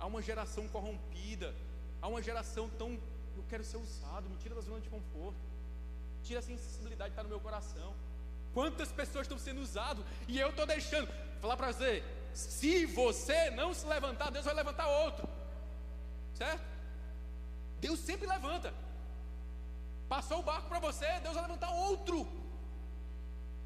[0.02, 1.54] Há uma geração corrompida.
[2.02, 3.00] Há uma geração tão.
[3.38, 4.28] Eu quero ser usado.
[4.28, 5.40] Me tira da zona de conforto.
[6.24, 7.94] Tira a sensibilidade que está no meu coração.
[8.52, 11.08] Quantas pessoas estão sendo usadas e eu estou deixando.
[11.40, 15.30] Falar para você, se você não se levantar, Deus vai levantar outro.
[16.34, 16.64] Certo?
[17.80, 18.74] Deus sempre levanta.
[20.10, 22.28] Passou o barco para você, Deus vai levantar outro.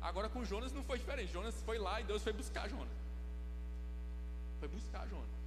[0.02, 1.32] Agora com Jonas não foi diferente.
[1.32, 2.98] Jonas foi lá e Deus foi buscar Jonas.
[4.60, 5.45] Foi buscar Jonas.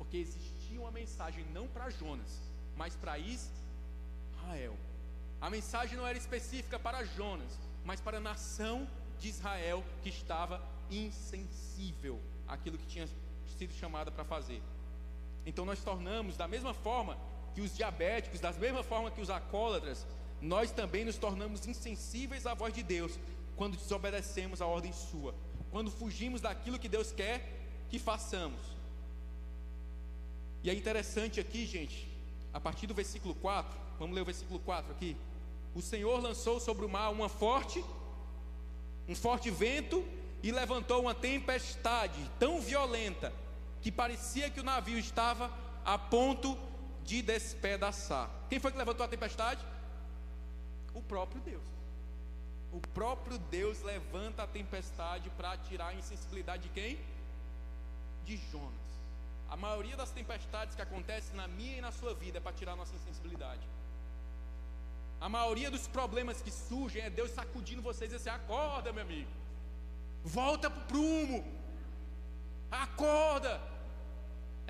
[0.00, 2.40] Porque existia uma mensagem não para Jonas,
[2.74, 4.74] mas para Israel.
[5.38, 7.52] A mensagem não era específica para Jonas,
[7.84, 13.06] mas para a nação de Israel que estava insensível àquilo que tinha
[13.58, 14.62] sido chamada para fazer.
[15.44, 17.18] Então nós tornamos da mesma forma
[17.54, 20.06] que os diabéticos, da mesma forma que os alcoólatras,
[20.40, 23.18] nós também nos tornamos insensíveis à voz de Deus
[23.54, 25.34] quando desobedecemos a ordem sua,
[25.70, 27.60] quando fugimos daquilo que Deus quer
[27.90, 28.79] que façamos.
[30.62, 32.08] E é interessante aqui, gente,
[32.52, 35.16] a partir do versículo 4, vamos ler o versículo 4 aqui.
[35.74, 37.82] O Senhor lançou sobre o mar uma forte,
[39.08, 40.04] um forte vento
[40.42, 43.32] e levantou uma tempestade tão violenta
[43.80, 45.50] que parecia que o navio estava
[45.84, 46.58] a ponto
[47.04, 48.30] de despedaçar.
[48.48, 49.64] Quem foi que levantou a tempestade?
[50.94, 51.64] O próprio Deus.
[52.72, 56.98] O próprio Deus levanta a tempestade para tirar a insensibilidade de quem?
[58.24, 58.79] De Jonas.
[59.54, 62.76] A maioria das tempestades que acontecem na minha e na sua vida é para tirar
[62.76, 63.66] nossa insensibilidade.
[65.20, 69.30] A maioria dos problemas que surgem é Deus sacudindo vocês e assim: acorda, meu amigo.
[70.24, 71.40] Volta para o prumo.
[72.70, 73.60] Acorda.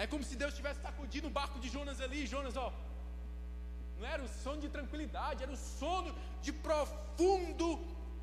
[0.02, 2.26] É como se Deus estivesse sacudindo o barco de Jonas ali.
[2.34, 2.72] Jonas, ó.
[3.98, 6.10] Não era o sono de tranquilidade, era o sono
[6.44, 7.68] de profundo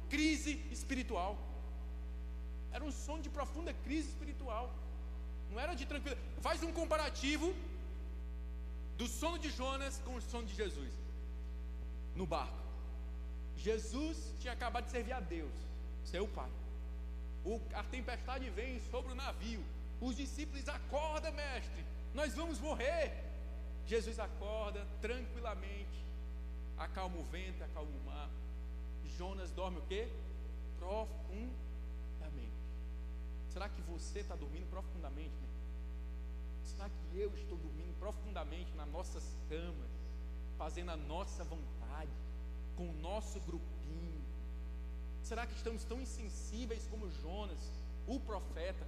[0.10, 1.38] crise espiritual.
[2.72, 4.66] Era um sono de profunda crise espiritual.
[5.58, 6.24] Não era de tranquilidade.
[6.40, 7.52] Faz um comparativo
[8.96, 10.94] do sono de Jonas com o sono de Jesus
[12.16, 12.62] no barco.
[13.56, 15.52] Jesus tinha acabado de servir a Deus,
[16.06, 16.52] seu Pai.
[17.44, 19.64] O, a tempestade vem sobre o navio.
[20.00, 23.12] Os discípulos acordam, mestre, nós vamos morrer.
[23.88, 26.06] Jesus acorda tranquilamente,
[26.78, 28.30] acalma o vento, acalma o mar.
[29.18, 30.08] Jonas dorme o quê?
[30.78, 32.62] Profundamente.
[33.50, 35.47] Será que você está dormindo profundamente?
[36.68, 39.92] Será que eu estou dormindo profundamente nas nossas camas,
[40.58, 42.12] fazendo a nossa vontade,
[42.76, 44.22] com o nosso grupinho?
[45.24, 47.60] Será que estamos tão insensíveis como Jonas,
[48.06, 48.86] o profeta,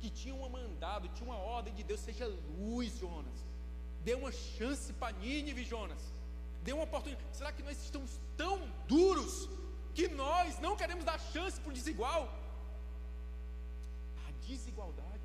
[0.00, 2.26] que tinha um mandado, tinha uma ordem de Deus, seja
[2.58, 3.38] luz, Jonas.
[4.04, 6.02] Dê uma chance para Nínive, Jonas.
[6.62, 7.26] Dê uma oportunidade.
[7.32, 9.48] Será que nós estamos tão duros
[9.94, 12.28] que nós não queremos dar chance para o desigual?
[14.28, 15.15] A desigualdade.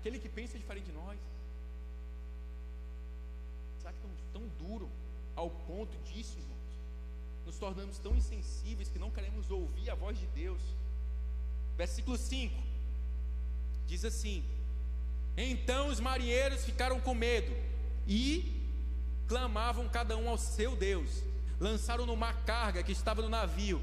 [0.00, 1.18] Aquele que pensa diferente de nós.
[3.78, 4.88] Será que estamos tão duros
[5.36, 6.54] ao ponto disso, irmãos?
[7.46, 10.60] Nos tornamos tão insensíveis que não queremos ouvir a voz de Deus.
[11.76, 12.54] Versículo 5
[13.86, 14.44] diz assim:
[15.36, 17.54] Então os marinheiros ficaram com medo
[18.06, 18.62] e
[19.28, 21.22] clamavam cada um ao seu Deus.
[21.60, 23.80] Lançaram numa carga que estava no navio,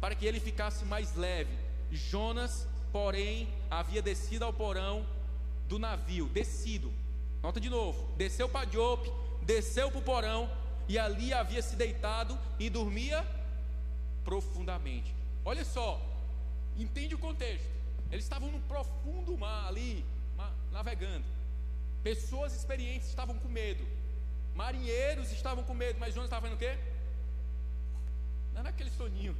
[0.00, 1.56] para que ele ficasse mais leve.
[1.90, 5.04] Jonas, porém, havia descido ao porão
[5.70, 6.92] do navio, descido.
[7.42, 9.10] Nota de novo, desceu para Jope,
[9.42, 10.50] desceu para o porão
[10.86, 13.26] e ali havia se deitado e dormia
[14.22, 15.14] profundamente.
[15.42, 15.98] Olha só,
[16.80, 17.68] Entende o contexto.
[18.10, 20.04] Eles estavam no profundo mar ali,
[20.72, 21.24] navegando.
[22.02, 23.86] Pessoas experientes estavam com medo.
[24.54, 26.78] Marinheiros estavam com medo, mas Jonas estava fazendo o quê?
[28.54, 29.36] Não era aquele soninho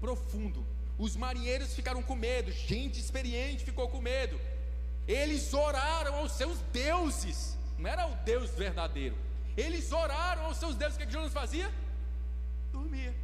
[0.00, 0.64] profundo.
[0.96, 4.40] Os marinheiros ficaram com medo, gente experiente ficou com medo.
[5.06, 9.16] Eles oraram aos seus deuses, não era o Deus verdadeiro.
[9.56, 10.94] Eles oraram aos seus deuses.
[10.94, 11.70] O que, é que Jonas fazia?
[12.72, 13.14] Dormia.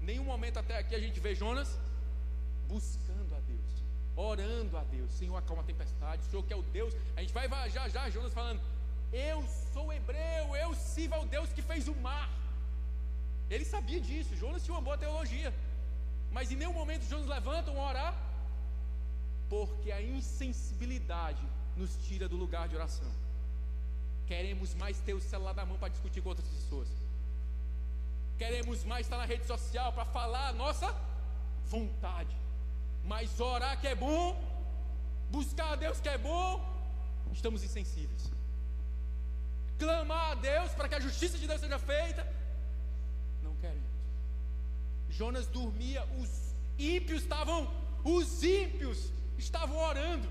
[0.00, 1.78] Nenhum momento até aqui a gente vê Jonas
[2.66, 5.10] buscando a Deus, orando a Deus.
[5.12, 6.22] Senhor, acalma a tempestade.
[6.22, 6.94] O Senhor que é o Deus.
[7.16, 8.60] A gente vai já já Jonas falando:
[9.12, 12.30] Eu sou hebreu, eu sirvo ao Deus que fez o mar.
[13.50, 14.34] Ele sabia disso.
[14.36, 15.52] Jonas tinha uma boa teologia.
[16.30, 18.14] Mas em nenhum momento Jonas levantam a orar,
[19.48, 21.42] porque a insensibilidade
[21.76, 23.10] nos tira do lugar de oração.
[24.26, 26.88] Queremos mais ter o celular na mão para discutir com outras pessoas.
[28.38, 30.94] Queremos mais estar na rede social para falar a nossa
[31.66, 32.34] vontade.
[33.04, 34.36] Mas orar que é bom,
[35.30, 36.60] buscar a Deus que é bom,
[37.32, 38.30] estamos insensíveis.
[39.78, 42.26] Clamar a Deus para que a justiça de Deus seja feita,
[43.42, 43.84] não queremos.
[45.10, 47.70] Jonas dormia, os ímpios estavam,
[48.04, 50.28] os ímpios estavam orando,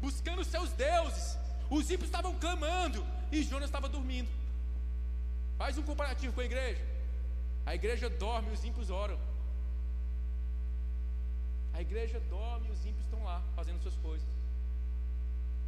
[0.00, 1.38] buscando seus deuses.
[1.68, 4.28] Os ímpios estavam clamando e Jonas estava dormindo.
[5.56, 6.84] Faz um comparativo com a igreja.
[7.64, 9.18] A igreja dorme, os ímpios oram.
[11.72, 14.26] A igreja dorme e os ímpios estão lá, fazendo suas coisas,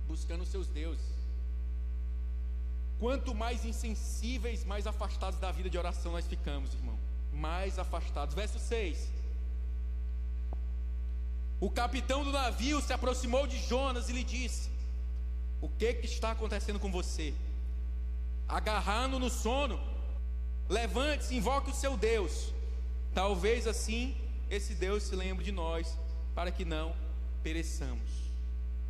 [0.09, 1.05] buscando seus deuses.
[2.99, 6.99] Quanto mais insensíveis, mais afastados da vida de oração nós ficamos, irmão.
[7.33, 8.35] Mais afastados.
[8.35, 9.11] Verso 6.
[11.62, 14.68] O capitão do navio se aproximou de Jonas e lhe disse:
[15.61, 17.33] O que, que está acontecendo com você?
[18.48, 19.79] Agarrando no sono,
[20.68, 22.53] levante-se, invoque o seu Deus.
[23.14, 24.16] Talvez assim
[24.51, 25.96] esse Deus se lembre de nós,
[26.35, 26.96] para que não
[27.44, 28.11] pereçamos.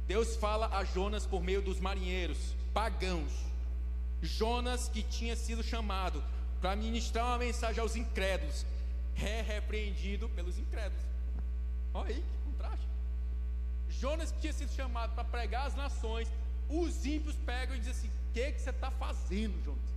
[0.06, 2.38] Deus fala a Jonas por meio dos marinheiros
[2.72, 3.32] pagãos.
[4.22, 6.24] Jonas, que tinha sido chamado
[6.58, 8.64] para ministrar uma mensagem aos incrédulos,
[9.22, 11.04] é repreendido pelos incrédulos.
[11.92, 12.24] Olha aí.
[14.00, 16.28] Jonas, que tinha sido chamado para pregar às nações,
[16.68, 19.92] os ímpios pegam e dizem assim: O que, que você está fazendo, Jonas?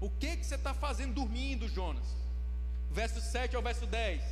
[0.00, 2.04] O que, que você está fazendo dormindo, Jonas?
[2.90, 4.22] Verso 7 ao verso 10.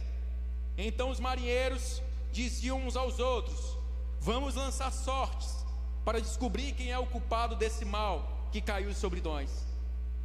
[0.77, 3.77] Então os marinheiros diziam uns aos outros:
[4.21, 5.65] Vamos lançar sortes
[6.05, 9.67] para descobrir quem é o culpado desse mal que caiu sobre nós.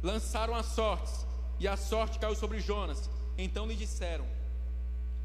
[0.02, 1.26] Lançaram as sortes,
[1.58, 3.08] e a sorte caiu sobre Jonas.
[3.36, 4.26] Então lhe disseram: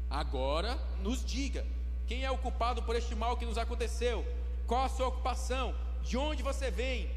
[0.08, 1.66] Agora nos diga,
[2.06, 4.24] quem é o culpado por este mal que nos aconteceu?
[4.66, 5.74] Qual a sua ocupação?
[6.02, 7.10] De onde você vem?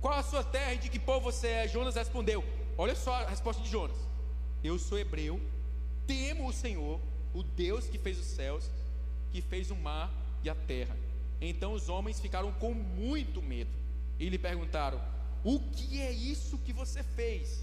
[0.00, 1.68] Qual a sua terra e de que povo você é?
[1.68, 2.44] Jonas respondeu:
[2.76, 3.96] Olha só a resposta de Jonas:
[4.64, 5.40] Eu sou hebreu,
[6.06, 6.98] temo o Senhor,
[7.34, 8.70] o Deus que fez os céus,
[9.30, 10.10] que fez o mar
[10.42, 10.96] e a terra.
[11.40, 13.70] Então os homens ficaram com muito medo
[14.18, 15.00] e lhe perguntaram:
[15.44, 17.62] O que é isso que você fez?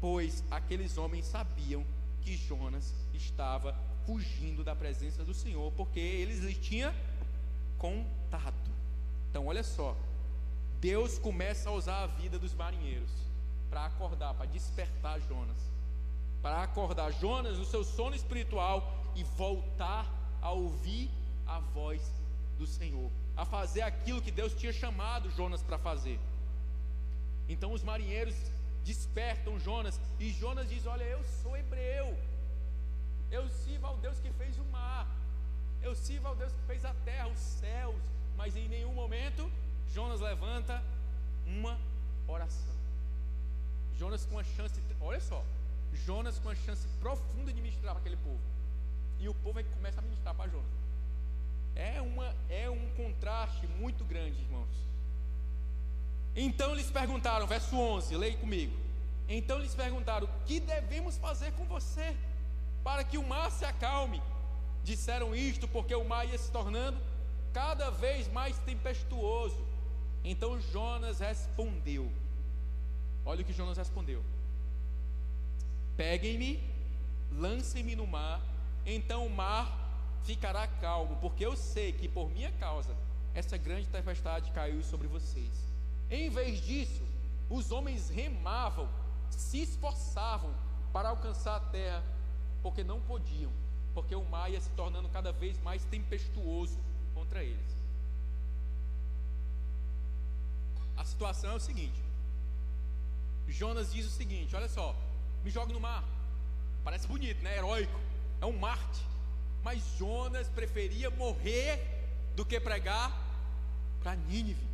[0.00, 1.84] Pois aqueles homens sabiam
[2.22, 6.92] que Jonas estava fugindo da presença do Senhor, porque eles lhe tinham
[7.78, 8.54] contado.
[9.30, 9.96] Então, olha só,
[10.80, 13.10] Deus começa a usar a vida dos marinheiros
[13.68, 15.56] para acordar, para despertar Jonas,
[16.42, 20.06] para acordar Jonas no seu sono espiritual e voltar
[20.40, 21.10] a ouvir
[21.46, 22.00] a voz
[22.58, 26.18] do Senhor, a fazer aquilo que Deus tinha chamado Jonas para fazer.
[27.48, 28.34] Então os marinheiros
[28.84, 32.16] despertam Jonas e Jonas diz: Olha, eu sou hebreu,
[33.30, 35.06] eu sirvo ao Deus que fez o mar,
[35.82, 38.02] eu sirvo ao Deus que fez a terra, os céus,
[38.36, 39.50] mas em nenhum momento
[39.92, 40.82] Jonas levanta
[41.46, 41.78] uma
[42.26, 42.74] oração.
[43.98, 45.44] Jonas com a chance, olha só,
[45.92, 48.40] Jonas com a chance profunda de ministrar para aquele povo.
[49.18, 50.80] E o povo é que começa a ministrar para Jonas.
[51.74, 54.68] É, uma, é um contraste muito grande, irmãos.
[56.34, 58.74] Então lhes perguntaram, verso 11, leia comigo.
[59.28, 62.16] Então lhes perguntaram: O que devemos fazer com você
[62.82, 64.22] para que o mar se acalme?
[64.82, 66.98] Disseram isto porque o mar ia se tornando
[67.52, 69.58] cada vez mais tempestuoso.
[70.24, 72.10] Então Jonas respondeu:
[73.24, 74.22] Olha o que Jonas respondeu:
[75.96, 76.62] Peguem-me,
[77.32, 78.40] lancem-me no mar,
[78.86, 79.78] então o mar
[80.24, 82.94] ficará calmo, porque eu sei que por minha causa
[83.34, 85.50] essa grande tempestade caiu sobre vocês.
[86.10, 87.02] Em vez disso,
[87.48, 88.88] os homens remavam,
[89.30, 90.52] se esforçavam
[90.92, 92.02] para alcançar a terra,
[92.62, 93.50] porque não podiam,
[93.94, 96.78] porque o mar ia se tornando cada vez mais tempestuoso
[97.14, 97.80] contra eles.
[100.96, 102.00] A situação é o seguinte:
[103.48, 104.94] Jonas diz o seguinte: olha só,
[105.42, 106.04] me joga no mar.
[106.84, 107.56] Parece bonito, né?
[107.56, 107.98] Heróico.
[108.40, 109.04] É um Marte.
[109.62, 111.78] Mas Jonas preferia morrer
[112.34, 113.12] do que pregar
[114.02, 114.66] para Nínive.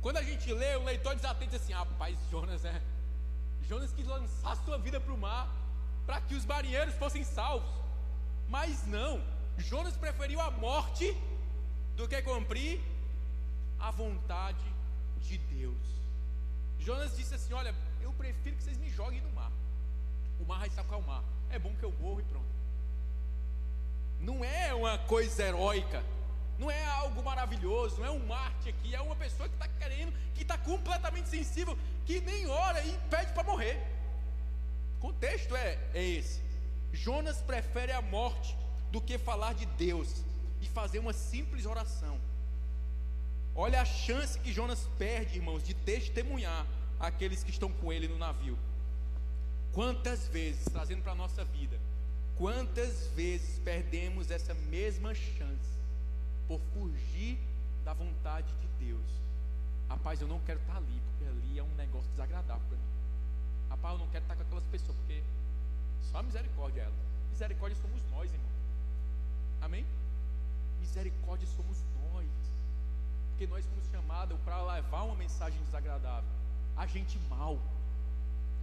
[0.00, 2.82] Quando a gente lê, o leitor desatento assim: ah, rapaz, Jonas é.
[3.68, 5.48] Jonas quis lançar sua vida para o mar
[6.06, 7.70] para que os marinheiros fossem salvos.
[8.48, 9.22] Mas não,
[9.58, 11.16] Jonas preferiu a morte
[11.96, 12.80] do que cumprir
[13.78, 14.64] a vontade
[15.20, 15.76] de Deus.
[16.78, 19.50] Jonas disse assim: Olha, eu prefiro que vocês me joguem no mar.
[20.40, 21.22] O mar vai se acalmar.
[21.50, 22.46] É bom que eu morro e pronto.
[24.20, 26.02] Não é uma coisa heróica.
[26.58, 28.00] Não é algo maravilhoso.
[28.00, 28.94] Não é um Marte aqui.
[28.94, 31.76] É uma pessoa que está querendo, que está completamente sensível,
[32.06, 33.80] que nem ora e pede para morrer.
[35.02, 36.40] Contexto é, é esse.
[36.92, 38.56] Jonas prefere a morte
[38.92, 40.22] do que falar de Deus
[40.60, 42.16] e fazer uma simples oração.
[43.52, 46.64] Olha a chance que Jonas perde, irmãos, de testemunhar
[47.00, 48.56] aqueles que estão com ele no navio.
[49.72, 51.76] Quantas vezes, trazendo para a nossa vida,
[52.36, 55.72] quantas vezes perdemos essa mesma chance
[56.46, 57.40] por fugir
[57.84, 59.10] da vontade de Deus?
[59.88, 63.01] Rapaz, eu não quero estar ali, porque ali é um negócio desagradável para mim.
[63.82, 65.20] Rapaz, eu não quero estar com aquelas pessoas, porque
[66.12, 66.94] só a misericórdia é ela.
[67.32, 68.50] Misericórdia somos nós, irmão.
[69.60, 69.84] Amém?
[70.78, 71.78] Misericórdia somos
[72.12, 72.28] nós.
[73.30, 76.30] Porque nós fomos chamados para levar uma mensagem desagradável.
[76.76, 77.58] A gente mal.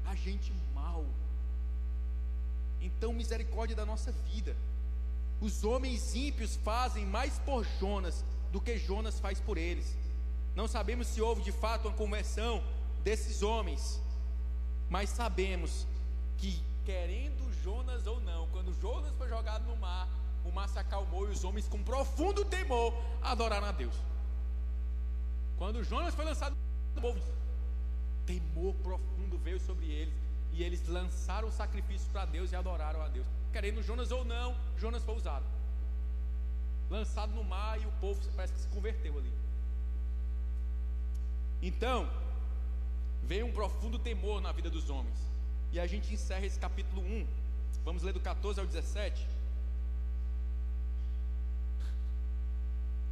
[0.05, 1.03] A gente mal.
[2.79, 4.55] Então, misericórdia da nossa vida.
[5.41, 9.97] Os homens ímpios fazem mais por Jonas do que Jonas faz por eles.
[10.55, 12.63] Não sabemos se houve de fato uma conversão
[13.03, 13.99] desses homens,
[14.89, 15.85] mas sabemos
[16.37, 20.07] que, querendo Jonas ou não, quando Jonas foi jogado no mar,
[20.43, 23.93] o mar se acalmou e os homens, com profundo temor, adoraram a Deus.
[25.57, 26.55] Quando Jonas foi lançado
[26.95, 27.21] no povo,
[28.25, 30.13] temor profundo veio sobre eles
[30.53, 33.27] e eles lançaram o sacrifício para Deus e adoraram a Deus.
[33.51, 35.45] Querendo Jonas ou não, Jonas foi usado.
[36.89, 39.31] Lançado no mar e o povo parece que se converteu ali.
[41.61, 42.09] Então,
[43.23, 45.17] veio um profundo temor na vida dos homens.
[45.71, 47.27] E a gente encerra esse capítulo 1.
[47.85, 49.27] Vamos ler do 14 ao 17.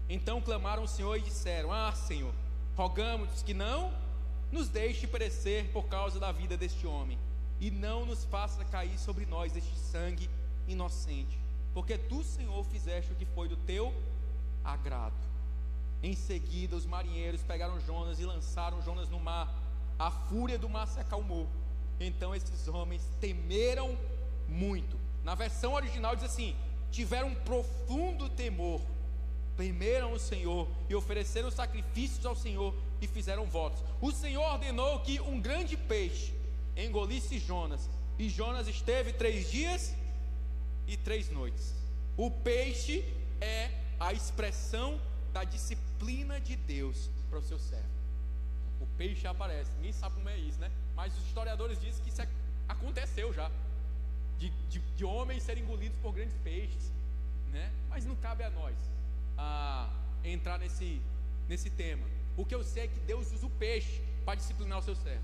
[0.09, 2.33] Então clamaram ao Senhor e disseram: Ah, Senhor,
[2.75, 3.93] rogamos que não
[4.51, 7.17] nos deixe perecer por causa da vida deste homem,
[7.59, 10.29] e não nos faça cair sobre nós este sangue
[10.67, 11.37] inocente,
[11.73, 13.93] porque tu, Senhor, fizeste o que foi do teu
[14.63, 15.15] agrado.
[16.01, 19.53] Em seguida, os marinheiros pegaram Jonas e lançaram Jonas no mar.
[19.97, 21.47] A fúria do mar se acalmou.
[21.99, 23.97] Então esses homens temeram
[24.47, 24.97] muito.
[25.23, 26.55] Na versão original diz assim:
[26.91, 28.81] tiveram um profundo temor,
[29.55, 33.83] temeram o Senhor e ofereceram sacrifícios ao Senhor e fizeram votos.
[34.01, 36.33] O Senhor ordenou que um grande peixe
[36.75, 37.89] engolisse Jonas,
[38.19, 39.93] e Jonas esteve três dias
[40.87, 41.73] e três noites.
[42.15, 43.03] O peixe
[43.41, 44.99] é a expressão
[45.33, 47.96] da disciplina de Deus para o seu servo.
[48.79, 50.71] O peixe aparece, ninguém sabe como é isso, né?
[50.95, 52.21] Mas os historiadores dizem que isso
[52.67, 53.51] aconteceu já,
[54.37, 56.91] de, de, de, homens serem engolidos por grandes peixes,
[57.51, 57.71] né?
[57.89, 58.75] Mas não cabe a nós
[59.37, 59.89] a
[60.23, 61.01] entrar nesse,
[61.47, 62.05] nesse tema.
[62.35, 65.23] O que eu sei é que Deus usa o peixe para disciplinar o seu servo.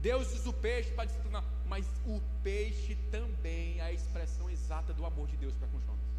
[0.00, 5.04] Deus usa o peixe para disciplinar, mas o peixe também é a expressão exata do
[5.04, 6.10] amor de Deus para com Jonas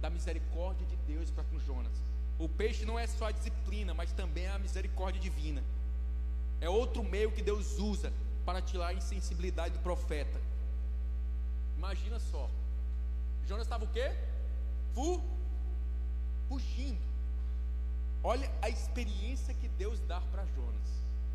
[0.00, 1.92] da misericórdia de Deus para com Jonas.
[2.40, 5.62] O peixe não é só a disciplina, mas também a misericórdia divina.
[6.58, 8.10] É outro meio que Deus usa
[8.46, 10.40] para tirar a insensibilidade do profeta.
[11.76, 12.48] Imagina só.
[13.46, 14.10] Jonas estava o quê?
[14.94, 15.22] Fu
[16.48, 16.98] fugindo.
[18.24, 20.88] Olha a experiência que Deus dá para Jonas.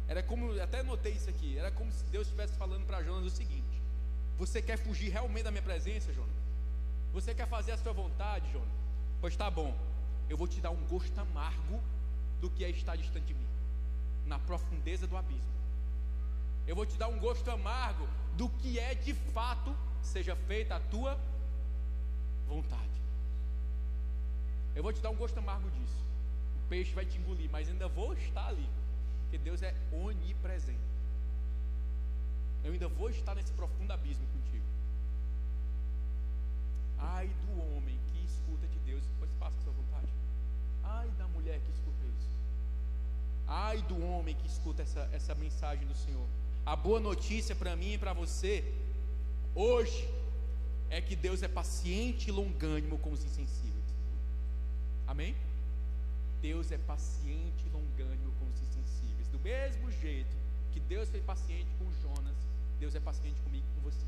[0.08, 3.36] Era como, até notei isso aqui, era como se Deus estivesse falando para Jonas o
[3.36, 3.82] seguinte:
[4.40, 6.36] Você quer fugir realmente da minha presença, Jonas?
[7.14, 8.68] Você quer fazer a sua vontade, Jonas?
[9.22, 9.76] Pois tá bom.
[10.30, 11.82] Eu vou te dar um gosto amargo
[12.42, 13.48] do que é estar distante de mim,
[14.26, 15.56] na profundeza do abismo.
[16.68, 20.80] Eu vou te dar um gosto amargo do que é de fato seja feita a
[20.80, 21.20] tua
[22.48, 22.82] vontade.
[24.76, 26.04] Eu vou te dar um gosto amargo disso.
[26.58, 28.68] O peixe vai te engolir, mas ainda vou estar ali,
[29.22, 30.80] porque Deus é onipresente.
[32.64, 34.66] Eu ainda vou estar nesse profundo abismo contigo.
[36.98, 40.12] Ai do homem escuta de Deus, pois faça a sua vontade.
[40.84, 42.30] Ai da mulher que escuta isso.
[43.48, 46.28] Ai do homem que escuta essa, essa mensagem do Senhor.
[46.66, 48.64] A boa notícia para mim e para você,
[49.54, 50.10] hoje,
[50.90, 53.86] é que Deus é paciente e longânimo com os insensíveis.
[55.08, 55.36] Amém?
[56.42, 59.28] Deus é paciente e longânimo com os insensíveis.
[59.30, 60.36] Do mesmo jeito
[60.74, 62.36] que Deus foi paciente com Jonas,
[62.80, 64.06] Deus é paciente comigo e com você.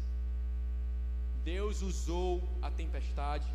[1.43, 3.47] Deus usou a tempestade,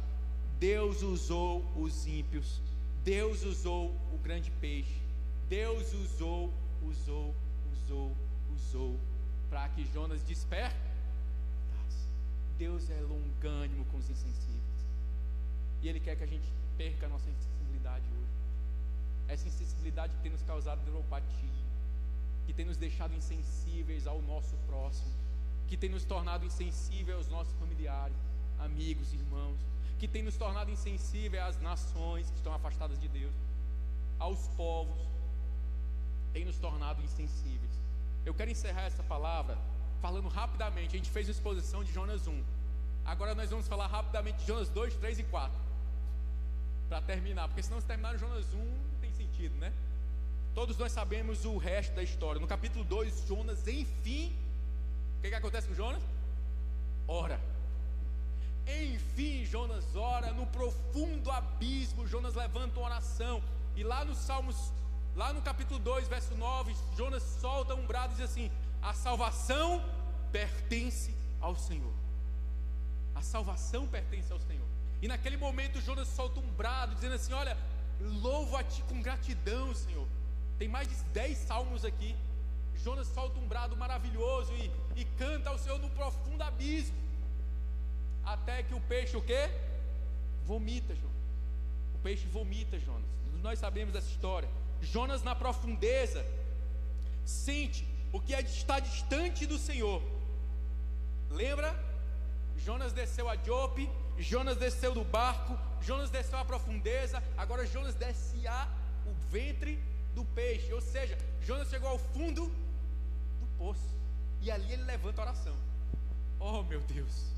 [0.62, 2.62] Deus usou os ímpios,
[3.02, 5.02] Deus usou o grande peixe,
[5.48, 6.52] Deus usou,
[6.84, 7.34] usou,
[7.72, 8.16] usou,
[8.54, 8.96] usou,
[9.50, 10.78] para que Jonas despertasse.
[12.56, 14.86] Deus é longânimo com os insensíveis,
[15.82, 16.48] e Ele quer que a gente
[16.78, 19.32] perca a nossa insensibilidade hoje.
[19.32, 21.58] Essa insensibilidade que tem nos causado neuropatia,
[22.46, 25.22] que tem nos deixado insensíveis ao nosso próximo
[25.72, 28.14] que tem nos tornado insensíveis aos nossos familiares,
[28.62, 29.58] amigos, irmãos,
[29.98, 33.34] que tem nos tornado insensíveis às nações que estão afastadas de Deus,
[34.18, 35.00] aos povos,
[36.32, 37.70] tem nos tornado insensíveis.
[38.24, 39.58] Eu quero encerrar essa palavra
[40.00, 40.94] falando rapidamente.
[40.94, 42.42] A gente fez uma exposição de Jonas 1.
[43.04, 45.60] Agora nós vamos falar rapidamente de Jonas 2, 3 e 4.
[46.88, 49.72] Para terminar, porque senão se terminar Jonas 1, não tem sentido, né?
[50.54, 52.40] Todos nós sabemos o resto da história.
[52.40, 54.32] No capítulo 2, Jonas, enfim,
[55.18, 56.02] o que, que acontece com Jonas?
[57.08, 57.51] Ora.
[58.66, 63.42] Enfim, Jonas ora, no profundo abismo, Jonas levanta uma oração.
[63.76, 64.72] E lá nos Salmos,
[65.16, 68.50] lá no capítulo 2, verso 9, Jonas solta um brado e diz assim:
[68.80, 69.82] A salvação
[70.30, 71.92] pertence ao Senhor.
[73.14, 74.66] A salvação pertence ao Senhor.
[75.00, 77.56] E naquele momento Jonas solta um brado, dizendo assim: Olha,
[78.00, 80.06] louvo a ti com gratidão, Senhor.
[80.58, 82.14] Tem mais de 10 salmos aqui.
[82.76, 86.96] Jonas solta um brado maravilhoso e, e canta ao Senhor no profundo abismo.
[88.24, 89.50] Até que o peixe o quê?
[90.44, 91.16] Vomita, Jonas.
[91.94, 93.06] O peixe vomita, Jonas.
[93.42, 94.48] Nós sabemos dessa história.
[94.80, 96.24] Jonas na profundeza
[97.24, 100.02] sente o que é está distante do Senhor.
[101.30, 101.74] Lembra?
[102.58, 108.46] Jonas desceu a Jope, Jonas desceu do barco, Jonas desceu à profundeza, agora Jonas desce
[108.46, 108.68] a
[109.06, 109.82] o ventre
[110.14, 112.46] do peixe, ou seja, Jonas chegou ao fundo
[113.40, 113.96] do poço,
[114.40, 115.56] e ali ele levanta a oração.
[116.38, 117.31] Oh meu Deus,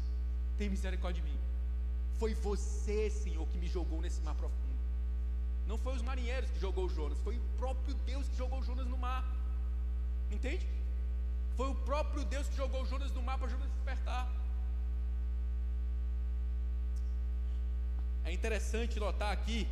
[0.59, 1.39] tem misericórdia de mim.
[2.19, 4.65] Foi você, Senhor, que me jogou nesse mar profundo.
[5.67, 8.99] Não foi os marinheiros que jogou Jonas, foi o próprio Deus que jogou Jonas no
[8.99, 9.25] mar.
[10.31, 10.67] Entende?
[11.57, 14.31] Foi o próprio Deus que jogou Jonas no mar para Jonas despertar.
[18.25, 19.69] É interessante notar aqui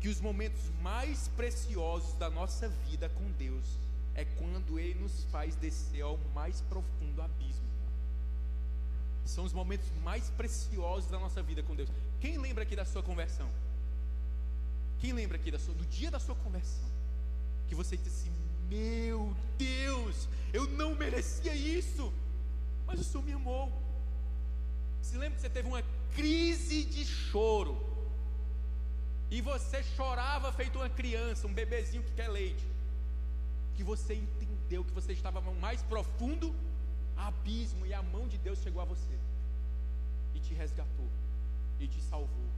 [0.00, 3.64] que os momentos mais preciosos da nossa vida com Deus
[4.14, 7.69] é quando Ele nos faz descer ao mais profundo abismo.
[9.24, 11.88] São os momentos mais preciosos da nossa vida com Deus.
[12.20, 13.48] Quem lembra aqui da sua conversão?
[15.00, 16.88] Quem lembra aqui da sua, do dia da sua conversão?
[17.68, 18.32] Que você disse assim:
[18.68, 22.12] Meu Deus, eu não merecia isso,
[22.86, 23.72] mas o Senhor me amou.
[25.02, 25.82] Se lembra que você teve uma
[26.14, 27.88] crise de choro.
[29.30, 32.66] E você chorava feito uma criança, um bebezinho que quer leite.
[33.76, 36.54] Que você entendeu que você estava mais profundo
[37.26, 39.18] abismo e a mão de Deus chegou a você
[40.34, 41.08] e te resgatou
[41.78, 42.50] e te salvou.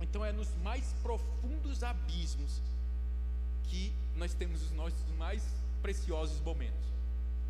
[0.00, 2.60] Então é nos mais profundos abismos
[3.64, 5.42] que nós temos os nossos mais
[5.82, 6.84] preciosos momentos.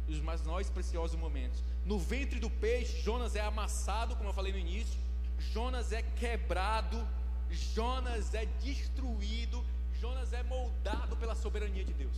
[0.08, 1.62] Os mais preciosos momentos.
[1.84, 4.98] No ventre do peixe, Jonas é amassado, como eu falei no início.
[5.38, 7.06] Jonas é quebrado.
[7.50, 9.64] Jonas é destruído.
[10.00, 12.16] Jonas é moldado pela soberania de Deus.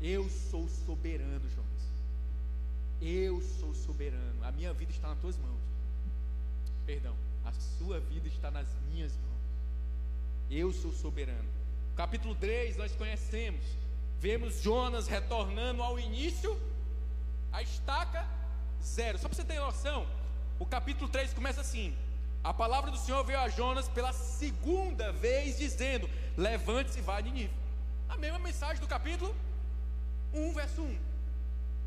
[0.00, 1.85] Eu sou soberano, Jonas.
[3.00, 4.44] Eu sou soberano.
[4.44, 5.60] A minha vida está nas tuas mãos.
[6.86, 9.26] Perdão, a sua vida está nas minhas mãos.
[10.50, 11.48] Eu sou soberano.
[11.96, 13.64] Capítulo 3 nós conhecemos.
[14.18, 16.58] Vemos Jonas retornando ao início
[17.52, 18.26] a estaca,
[18.82, 19.18] zero.
[19.18, 20.06] Só para você ter noção,
[20.58, 21.96] o capítulo 3 começa assim:
[22.42, 27.30] A palavra do Senhor veio a Jonas pela segunda vez, dizendo: Levante-se e vá de
[27.30, 27.56] nível.
[28.08, 29.34] A mesma mensagem do capítulo
[30.32, 31.15] 1, verso 1.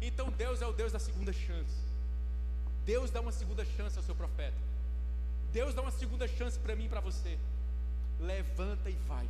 [0.02, 1.76] Então Deus é o Deus da segunda chance.
[2.86, 4.58] Deus dá uma segunda chance ao seu profeta.
[5.52, 7.38] Deus dá uma segunda chance para mim e para você.
[8.20, 9.28] Levanta e vai.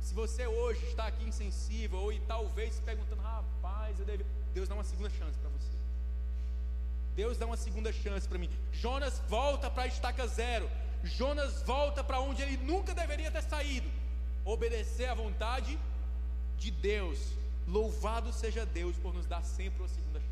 [0.00, 4.06] Se você hoje está aqui insensível, ou talvez se perguntando, rapaz, eu.
[4.54, 5.70] Deus dá uma segunda chance para você.
[7.14, 8.50] Deus dá uma segunda chance para mim.
[8.72, 10.68] Jonas volta para a estaca zero.
[11.04, 13.90] Jonas volta para onde ele nunca deveria ter saído.
[14.44, 15.78] Obedecer à vontade
[16.58, 17.18] de Deus.
[17.70, 20.30] Louvado seja Deus por nos dar sempre uma segunda chance.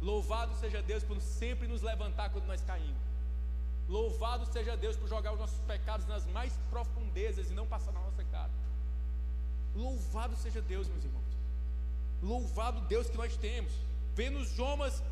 [0.00, 3.02] Louvado seja Deus por sempre nos levantar quando nós caímos.
[3.88, 8.00] Louvado seja Deus por jogar os nossos pecados nas mais profundezas e não passar na
[8.00, 8.50] nossa cara.
[9.74, 11.24] Louvado seja Deus, meus irmãos.
[12.22, 13.72] Louvado Deus que nós temos.
[14.14, 15.02] Vemos Jonas,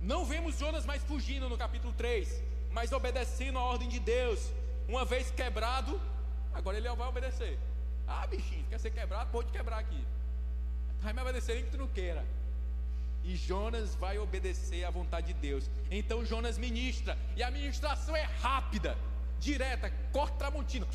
[0.00, 2.42] não vemos Jonas mais fugindo no capítulo 3,
[2.72, 4.50] mas obedecendo a ordem de Deus.
[4.88, 6.00] Uma vez quebrado,
[6.52, 7.56] agora ele vai obedecer.
[8.12, 9.30] Ah, bichinho, quer ser quebrado?
[9.30, 10.04] Pode quebrar aqui.
[11.00, 12.24] Vai me obedecer nem que tu não queira.
[13.22, 15.70] E Jonas vai obedecer à vontade de Deus.
[15.90, 17.16] Então Jonas ministra.
[17.36, 18.98] E a ministração é rápida,
[19.38, 20.86] direta, corta tramontina.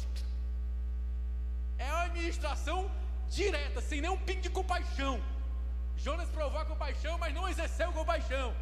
[1.77, 2.91] É uma administração
[3.29, 5.21] direta, sem nenhum pingo de compaixão.
[5.95, 8.53] Jonas provou a compaixão, mas não exerceu compaixão.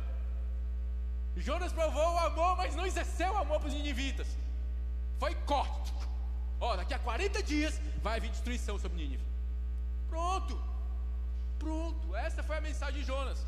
[1.35, 4.27] Jonas provou o amor, mas não exerceu o amor para os ninivitas.
[5.19, 5.91] Foi corte.
[6.67, 9.23] Ó, daqui a 40 dias vai vir destruição sobre Nínive.
[10.07, 10.55] Pronto.
[11.59, 12.15] Pronto.
[12.15, 13.39] Essa foi a mensagem de Jonas.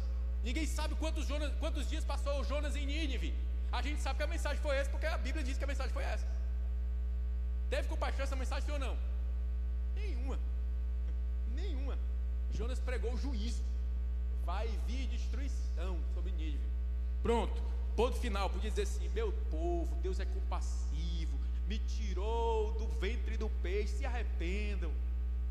[0.44, 3.34] Ninguém sabe quantos, Jonas, quantos dias passou Jonas em Nínive.
[3.72, 5.94] A gente sabe que a mensagem foi essa porque a Bíblia diz que a mensagem
[5.94, 6.28] foi essa.
[7.70, 8.98] Teve compaixão essa mensagem ou não?
[9.96, 10.38] Nenhuma.
[11.56, 11.98] Nenhuma.
[12.52, 13.64] Jonas pregou o juízo.
[14.44, 16.68] Vai vir destruição sobre Nínive.
[17.24, 17.64] Pronto.
[17.96, 18.50] Ponto final.
[18.50, 21.35] Podia dizer assim: Meu povo, Deus é compassivo.
[21.68, 24.92] Me tirou do ventre do peixe, se arrependam.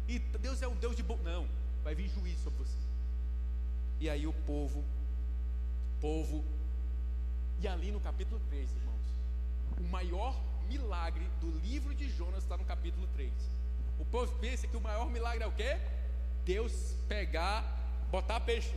[0.07, 1.19] E Deus é um Deus de bom.
[1.25, 1.49] Não,
[1.83, 2.77] vai vir juízo sobre você.
[4.01, 4.85] E aí o povo,
[6.01, 6.45] povo,
[7.61, 8.95] e ali no capítulo 3, irmãos,
[9.79, 10.39] o maior
[10.69, 13.33] milagre do livro de Jonas está no capítulo 3.
[13.99, 15.79] O povo pensa que o maior milagre é o quê?
[16.45, 17.65] Deus pegar,
[18.11, 18.75] botar peixe,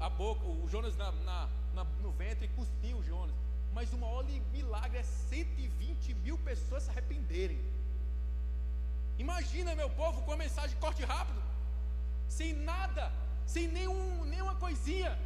[0.00, 3.36] a boca, o Jonas na, na, na, no ventre e cuspir o Jonas.
[3.78, 7.60] Mas o maior milagre é 120 mil pessoas se arrependerem.
[9.24, 11.40] Imagina, meu povo, com a mensagem corte rápido,
[12.28, 13.04] sem nada,
[13.46, 15.16] sem nenhum, nenhuma coisinha.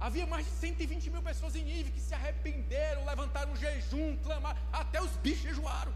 [0.00, 4.58] Havia mais de 120 mil pessoas em Nível que se arrependeram, levantaram um jejum, clamaram,
[4.72, 5.94] até os bichos jejuaram.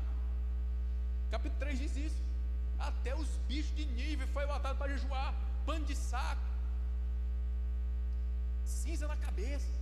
[1.28, 2.22] Capítulo 3 diz isso.
[2.78, 5.34] Até os bichos de Nível foi botado para jejuar,
[5.66, 6.49] pano de saco,
[8.64, 9.82] cinza na cabeça.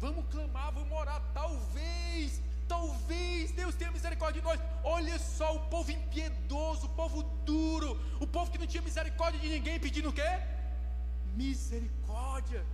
[0.00, 1.22] Vamos clamar, vamos orar.
[1.32, 4.60] Talvez, talvez Deus tenha misericórdia de nós.
[4.82, 9.48] Olha só o povo impiedoso, o povo duro, o povo que não tinha misericórdia de
[9.48, 10.40] ninguém, pedindo o quê?
[11.34, 12.64] Misericórdia.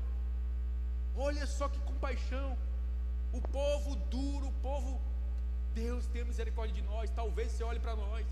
[1.16, 2.57] Olha só que compaixão.
[3.33, 5.01] O povo duro, o povo.
[5.75, 7.11] Deus tenha misericórdia de nós.
[7.11, 8.27] Talvez você olhe para nós.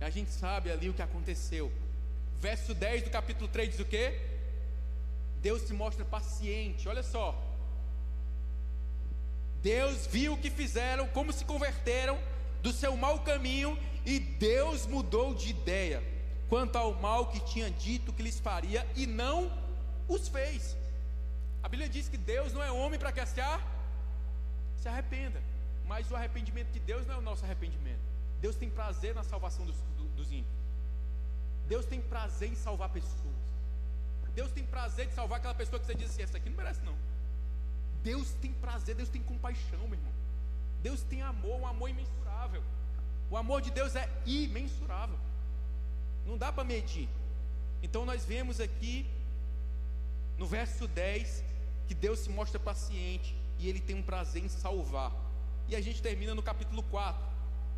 [0.00, 1.70] A gente sabe ali o que aconteceu.
[2.40, 4.39] Verso 10 do capítulo 3 diz o quê?
[5.40, 6.88] Deus se mostra paciente.
[6.88, 7.34] Olha só.
[9.62, 12.18] Deus viu o que fizeram, como se converteram
[12.62, 16.02] do seu mau caminho e Deus mudou de ideia
[16.48, 19.52] quanto ao mal que tinha dito que lhes faria e não
[20.08, 20.76] os fez.
[21.62, 23.40] A Bíblia diz que Deus não é homem para que se,
[24.76, 25.40] se arrependa,
[25.86, 28.00] mas o arrependimento de Deus não é o nosso arrependimento.
[28.40, 29.76] Deus tem prazer na salvação dos,
[30.16, 30.60] dos ímpios.
[31.68, 33.49] Deus tem prazer em salvar pessoas.
[34.34, 36.80] Deus tem prazer de salvar aquela pessoa que você diz assim: essa aqui não merece,
[36.82, 36.94] não.
[38.02, 40.12] Deus tem prazer, Deus tem compaixão, meu irmão.
[40.82, 42.62] Deus tem amor, um amor imensurável.
[43.30, 45.18] O amor de Deus é imensurável.
[46.26, 47.08] Não dá para medir.
[47.82, 49.06] Então nós vemos aqui
[50.38, 51.44] no verso 10
[51.86, 55.12] que Deus se mostra paciente e ele tem um prazer em salvar.
[55.68, 57.22] E a gente termina no capítulo 4.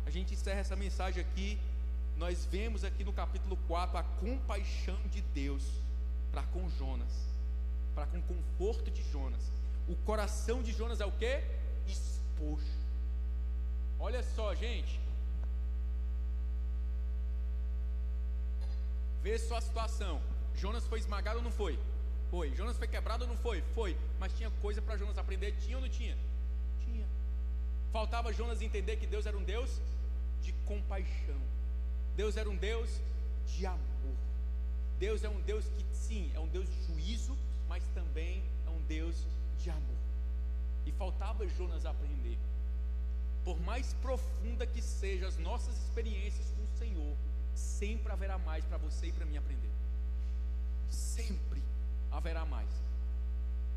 [0.05, 1.59] A gente encerra essa mensagem aqui.
[2.17, 5.82] Nós vemos aqui no capítulo 4 a compaixão de Deus
[6.33, 7.11] para com Jonas,
[7.93, 9.51] para com o conforto de Jonas.
[9.87, 11.43] O coração de Jonas é o que?
[11.85, 12.83] Exposto.
[13.99, 14.99] Olha só, gente.
[19.21, 20.19] Vê só a situação.
[20.55, 21.79] Jonas foi esmagado ou não foi?
[22.31, 22.53] Foi.
[22.55, 23.61] Jonas foi quebrado ou não foi?
[23.75, 23.95] Foi.
[24.19, 25.55] Mas tinha coisa para Jonas aprender?
[25.61, 26.17] Tinha ou não tinha?
[26.83, 27.05] Tinha.
[27.91, 29.79] Faltava Jonas entender que Deus era um Deus
[30.41, 31.39] de compaixão.
[32.15, 32.89] Deus era um Deus
[33.45, 33.92] de amor.
[35.03, 37.37] Deus é um Deus que sim, é um Deus de juízo,
[37.67, 39.17] mas também é um Deus
[39.59, 40.01] de amor.
[40.85, 42.37] E faltava Jonas aprender.
[43.43, 47.17] Por mais profunda que sejam as nossas experiências com o Senhor,
[47.53, 49.73] sempre haverá mais para você e para mim aprender.
[50.89, 51.61] Sempre
[52.09, 52.69] haverá mais.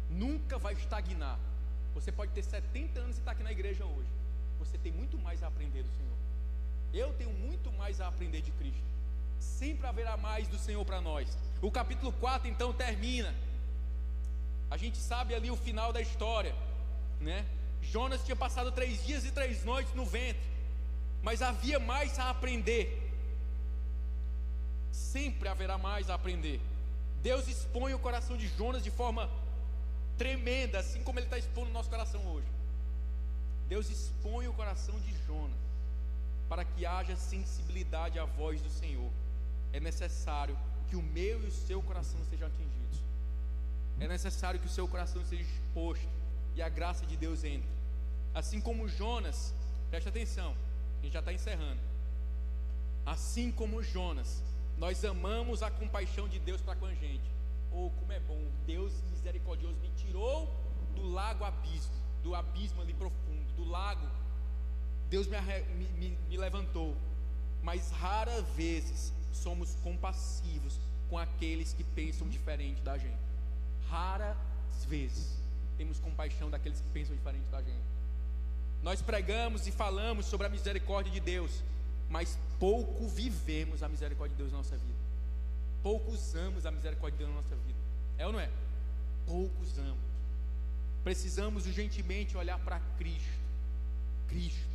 [0.09, 1.41] Nunca vai estagnar.
[1.95, 4.13] Você pode ter 70 anos e estar aqui na igreja hoje.
[4.61, 6.19] Você tem muito mais a aprender do Senhor.
[6.95, 8.96] Eu tenho muito mais a aprender de Cristo.
[9.39, 11.37] Sempre haverá mais do Senhor para nós.
[11.63, 13.35] O capítulo 4 então termina.
[14.71, 16.55] A gente sabe ali o final da história,
[17.21, 17.47] né?
[17.81, 20.43] Jonas tinha passado três dias e três noites no ventre,
[21.23, 23.03] mas havia mais a aprender.
[24.91, 26.61] Sempre haverá mais a aprender.
[27.23, 29.31] Deus expõe o coração de Jonas de forma
[30.19, 32.47] tremenda, assim como Ele está expondo o nosso coração hoje.
[33.69, 35.57] Deus expõe o coração de Jonas
[36.49, 39.11] para que haja sensibilidade à voz do Senhor.
[39.77, 40.57] É necessário
[40.89, 42.99] que o meu e o seu coração sejam atingidos.
[44.01, 46.09] É necessário que o seu coração seja exposto
[46.55, 47.69] e a graça de Deus entre.
[48.35, 49.53] Assim como Jonas,
[49.91, 50.57] preste atenção,
[50.99, 51.79] a gente já está encerrando.
[53.05, 54.43] Assim como Jonas,
[54.79, 57.31] nós amamos a compaixão de Deus para com a gente.
[57.71, 60.51] Oh, como é bom, Deus misericordioso me tirou
[60.95, 64.09] do lago abismo, do abismo ali profundo, do lago.
[65.11, 65.39] Deus me,
[65.99, 66.97] me, me levantou.
[67.63, 70.79] Mas raras vezes somos compassivos
[71.09, 73.19] com aqueles que pensam diferente da gente.
[73.89, 74.37] Raras
[74.89, 75.37] vezes
[75.77, 77.97] temos compaixão daqueles que pensam diferente da gente.
[78.83, 81.63] Nós pregamos e falamos sobre a misericórdia de Deus,
[82.09, 84.99] mas pouco vivemos a misericórdia de Deus na nossa vida.
[85.83, 87.79] Pouco usamos a misericórdia de Deus na nossa vida.
[88.19, 88.51] É ou não é?
[89.27, 90.05] Pouco usamos.
[91.05, 93.39] Precisamos urgentemente olhar para Cristo.
[94.29, 94.67] Cristo.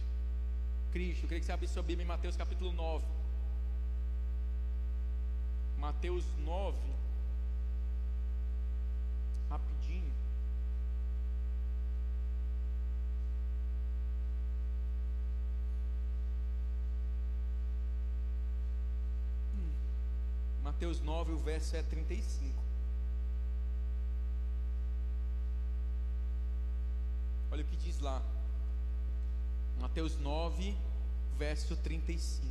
[0.91, 1.24] Cristo.
[1.24, 3.03] Eu queria que você abrisse sua Bíblia em Mateus capítulo 9.
[5.82, 6.78] Mateus 9,
[9.50, 10.14] rapidinho.
[19.56, 19.72] Hum.
[20.64, 22.54] Mateus 9, o verso é 35.
[27.52, 28.22] Olha o que diz lá.
[29.80, 30.78] Mateus 9,
[31.40, 32.46] verso 35.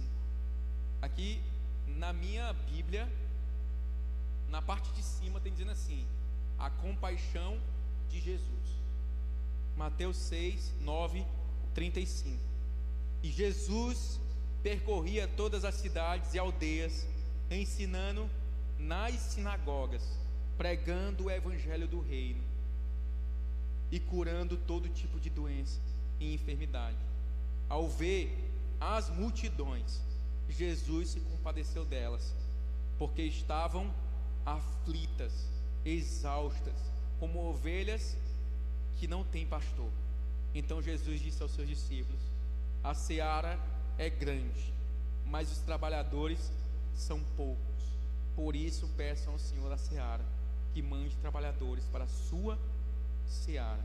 [1.00, 1.40] Aqui
[1.96, 3.10] na minha Bíblia,
[4.48, 6.06] na parte de cima tem dizendo assim:
[6.58, 7.58] a compaixão
[8.08, 8.50] de Jesus.
[9.76, 11.24] Mateus 6, 9,
[11.74, 12.38] 35.
[13.22, 14.20] E Jesus
[14.62, 17.06] percorria todas as cidades e aldeias,
[17.50, 18.28] ensinando
[18.78, 20.02] nas sinagogas,
[20.58, 22.42] pregando o evangelho do reino
[23.90, 25.80] e curando todo tipo de doença
[26.18, 26.96] e enfermidade.
[27.68, 28.36] Ao ver
[28.80, 30.00] as multidões,
[30.50, 32.34] Jesus se compadeceu delas,
[32.98, 33.92] porque estavam
[34.44, 35.32] aflitas,
[35.84, 36.74] exaustas,
[37.18, 38.16] como ovelhas
[38.96, 39.90] que não têm pastor.
[40.54, 42.20] Então Jesus disse aos seus discípulos:
[42.82, 43.58] A seara
[43.96, 44.72] é grande,
[45.26, 46.50] mas os trabalhadores
[46.94, 47.60] são poucos.
[48.34, 50.24] Por isso peçam ao Senhor da seara
[50.72, 52.58] que mande trabalhadores para a sua
[53.26, 53.84] seara.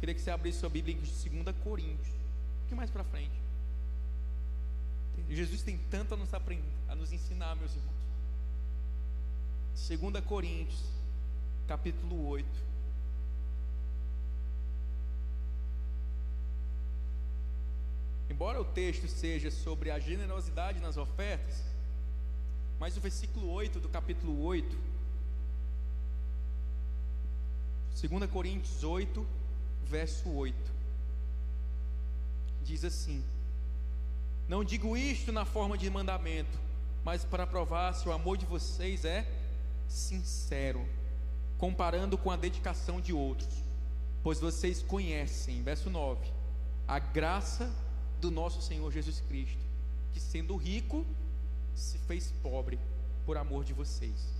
[0.00, 3.47] Queria que você abrisse sua Bíblia em 2 Coríntios, um pouquinho mais para frente.
[5.34, 6.30] Jesus tem tanto a nos,
[6.88, 7.98] a nos ensinar, meus irmãos.
[9.86, 10.82] 2 Coríntios,
[11.66, 12.48] capítulo 8.
[18.30, 21.62] Embora o texto seja sobre a generosidade nas ofertas,
[22.78, 24.76] mas o versículo 8 do capítulo 8,
[28.00, 29.26] 2 Coríntios 8,
[29.84, 30.56] verso 8,
[32.62, 33.24] diz assim:
[34.48, 36.58] Não digo isto na forma de mandamento,
[37.04, 39.30] mas para provar se o amor de vocês é
[39.86, 40.86] sincero,
[41.58, 43.62] comparando com a dedicação de outros,
[44.22, 46.26] pois vocês conhecem, verso 9,
[46.86, 47.70] a graça
[48.22, 49.62] do nosso Senhor Jesus Cristo,
[50.12, 51.04] que sendo rico,
[51.74, 52.78] se fez pobre
[53.26, 54.32] por amor de vocês,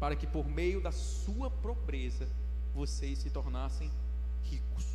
[0.00, 2.26] para que por meio da sua pobreza
[2.74, 3.90] vocês se tornassem
[4.44, 4.86] ricos.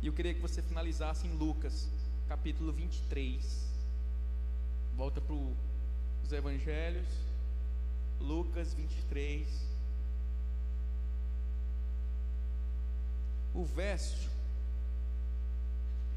[0.00, 1.88] E eu queria que você finalizasse em Lucas,
[2.28, 3.66] capítulo 23.
[4.94, 7.08] Volta para os evangelhos.
[8.20, 9.48] Lucas 23.
[13.54, 14.28] O verso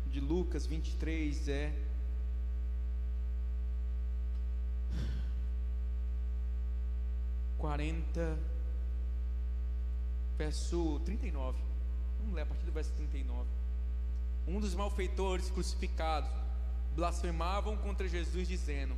[0.07, 1.73] de Lucas 23 é
[7.57, 8.37] quarenta,
[10.37, 11.57] verso 39.
[12.19, 13.60] Vamos ler a partir do verso 39.
[14.47, 16.29] Um dos malfeitores crucificados
[16.95, 18.95] blasfemavam contra Jesus, dizendo: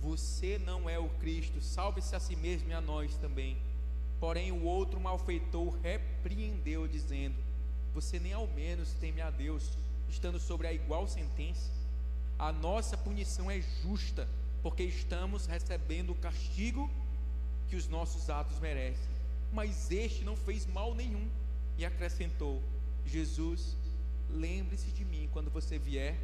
[0.00, 3.56] Você não é o Cristo, salve-se a si mesmo e a nós também.
[4.20, 7.36] Porém, o outro malfeitor repreendeu, dizendo:
[7.92, 9.76] Você nem ao menos teme a Deus,
[10.08, 11.70] estando sobre a igual sentença.
[12.38, 14.28] A nossa punição é justa,
[14.62, 16.90] porque estamos recebendo o castigo
[17.68, 19.14] que os nossos atos merecem.
[19.52, 21.28] Mas este não fez mal nenhum.
[21.76, 22.62] E acrescentou:
[23.04, 23.76] Jesus,
[24.30, 26.18] lembre-se de mim quando você vier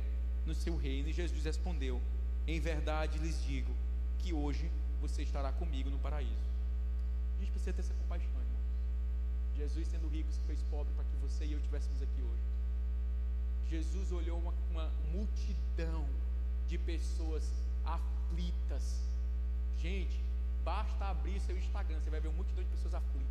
[0.46, 1.08] no seu reino.
[1.08, 2.00] E Jesus respondeu:
[2.46, 3.74] Em verdade lhes digo
[4.18, 4.70] que hoje
[5.00, 6.50] você estará comigo no paraíso.
[7.36, 8.60] A gente precisa ter essa compaixão, irmão.
[9.56, 12.42] Jesus, sendo rico, se fez pobre para que você e eu estivéssemos aqui hoje.
[13.68, 16.04] Jesus olhou uma, uma multidão
[16.66, 17.48] de pessoas
[17.84, 19.00] aflitas.
[19.78, 20.20] Gente,
[20.64, 23.30] basta abrir seu Instagram, você vai ver uma multidão de pessoas aflitas.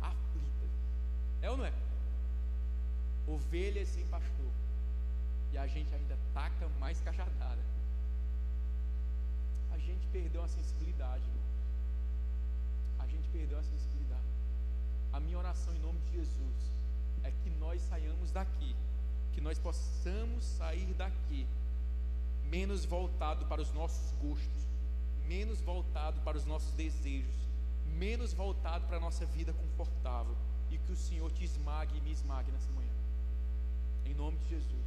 [0.00, 0.70] Aflitas.
[1.42, 1.72] É ou não é?
[3.26, 4.52] Ovelhas sem pastor.
[5.52, 7.62] E a gente ainda taca mais cajadada.
[9.72, 11.40] A gente perdeu a sensibilidade, irmão.
[12.98, 14.20] A gente perdeu a sensibilidade.
[15.12, 16.70] A minha oração em nome de Jesus
[17.24, 18.74] é que nós saiamos daqui
[19.32, 21.46] que nós possamos sair daqui
[22.44, 24.66] menos voltado para os nossos gostos,
[25.26, 27.34] menos voltado para os nossos desejos,
[27.86, 30.36] menos voltado para a nossa vida confortável
[30.70, 32.99] e que o Senhor te esmague e me esmague nessa manhã.
[34.10, 34.86] Em nome de Jesus.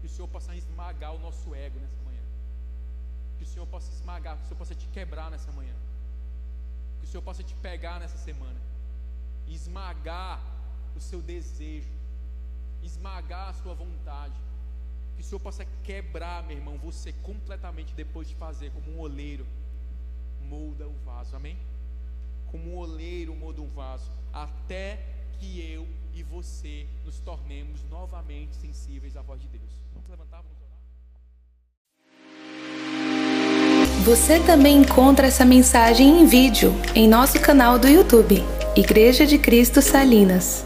[0.00, 2.24] Que o Senhor possa esmagar o nosso ego nessa manhã.
[3.36, 5.74] Que o Senhor possa esmagar, que o Senhor possa te quebrar nessa manhã.
[6.98, 8.60] Que o Senhor possa te pegar nessa semana.
[9.46, 10.40] E esmagar
[10.96, 11.98] o seu desejo
[12.82, 14.34] esmagar a sua vontade.
[15.16, 19.46] Que o Senhor possa quebrar, meu irmão, você completamente depois de fazer como um oleiro
[20.42, 21.34] molda o vaso.
[21.34, 21.58] Amém?
[22.50, 25.04] Como um oleiro molda um vaso, até
[25.38, 25.86] que eu
[26.18, 29.70] e você nos tornemos novamente sensíveis à voz de Deus.
[29.94, 30.78] Vamos levantar, vamos orar.
[34.04, 38.42] Você também encontra essa mensagem em vídeo em nosso canal do YouTube,
[38.74, 40.64] Igreja de Cristo Salinas.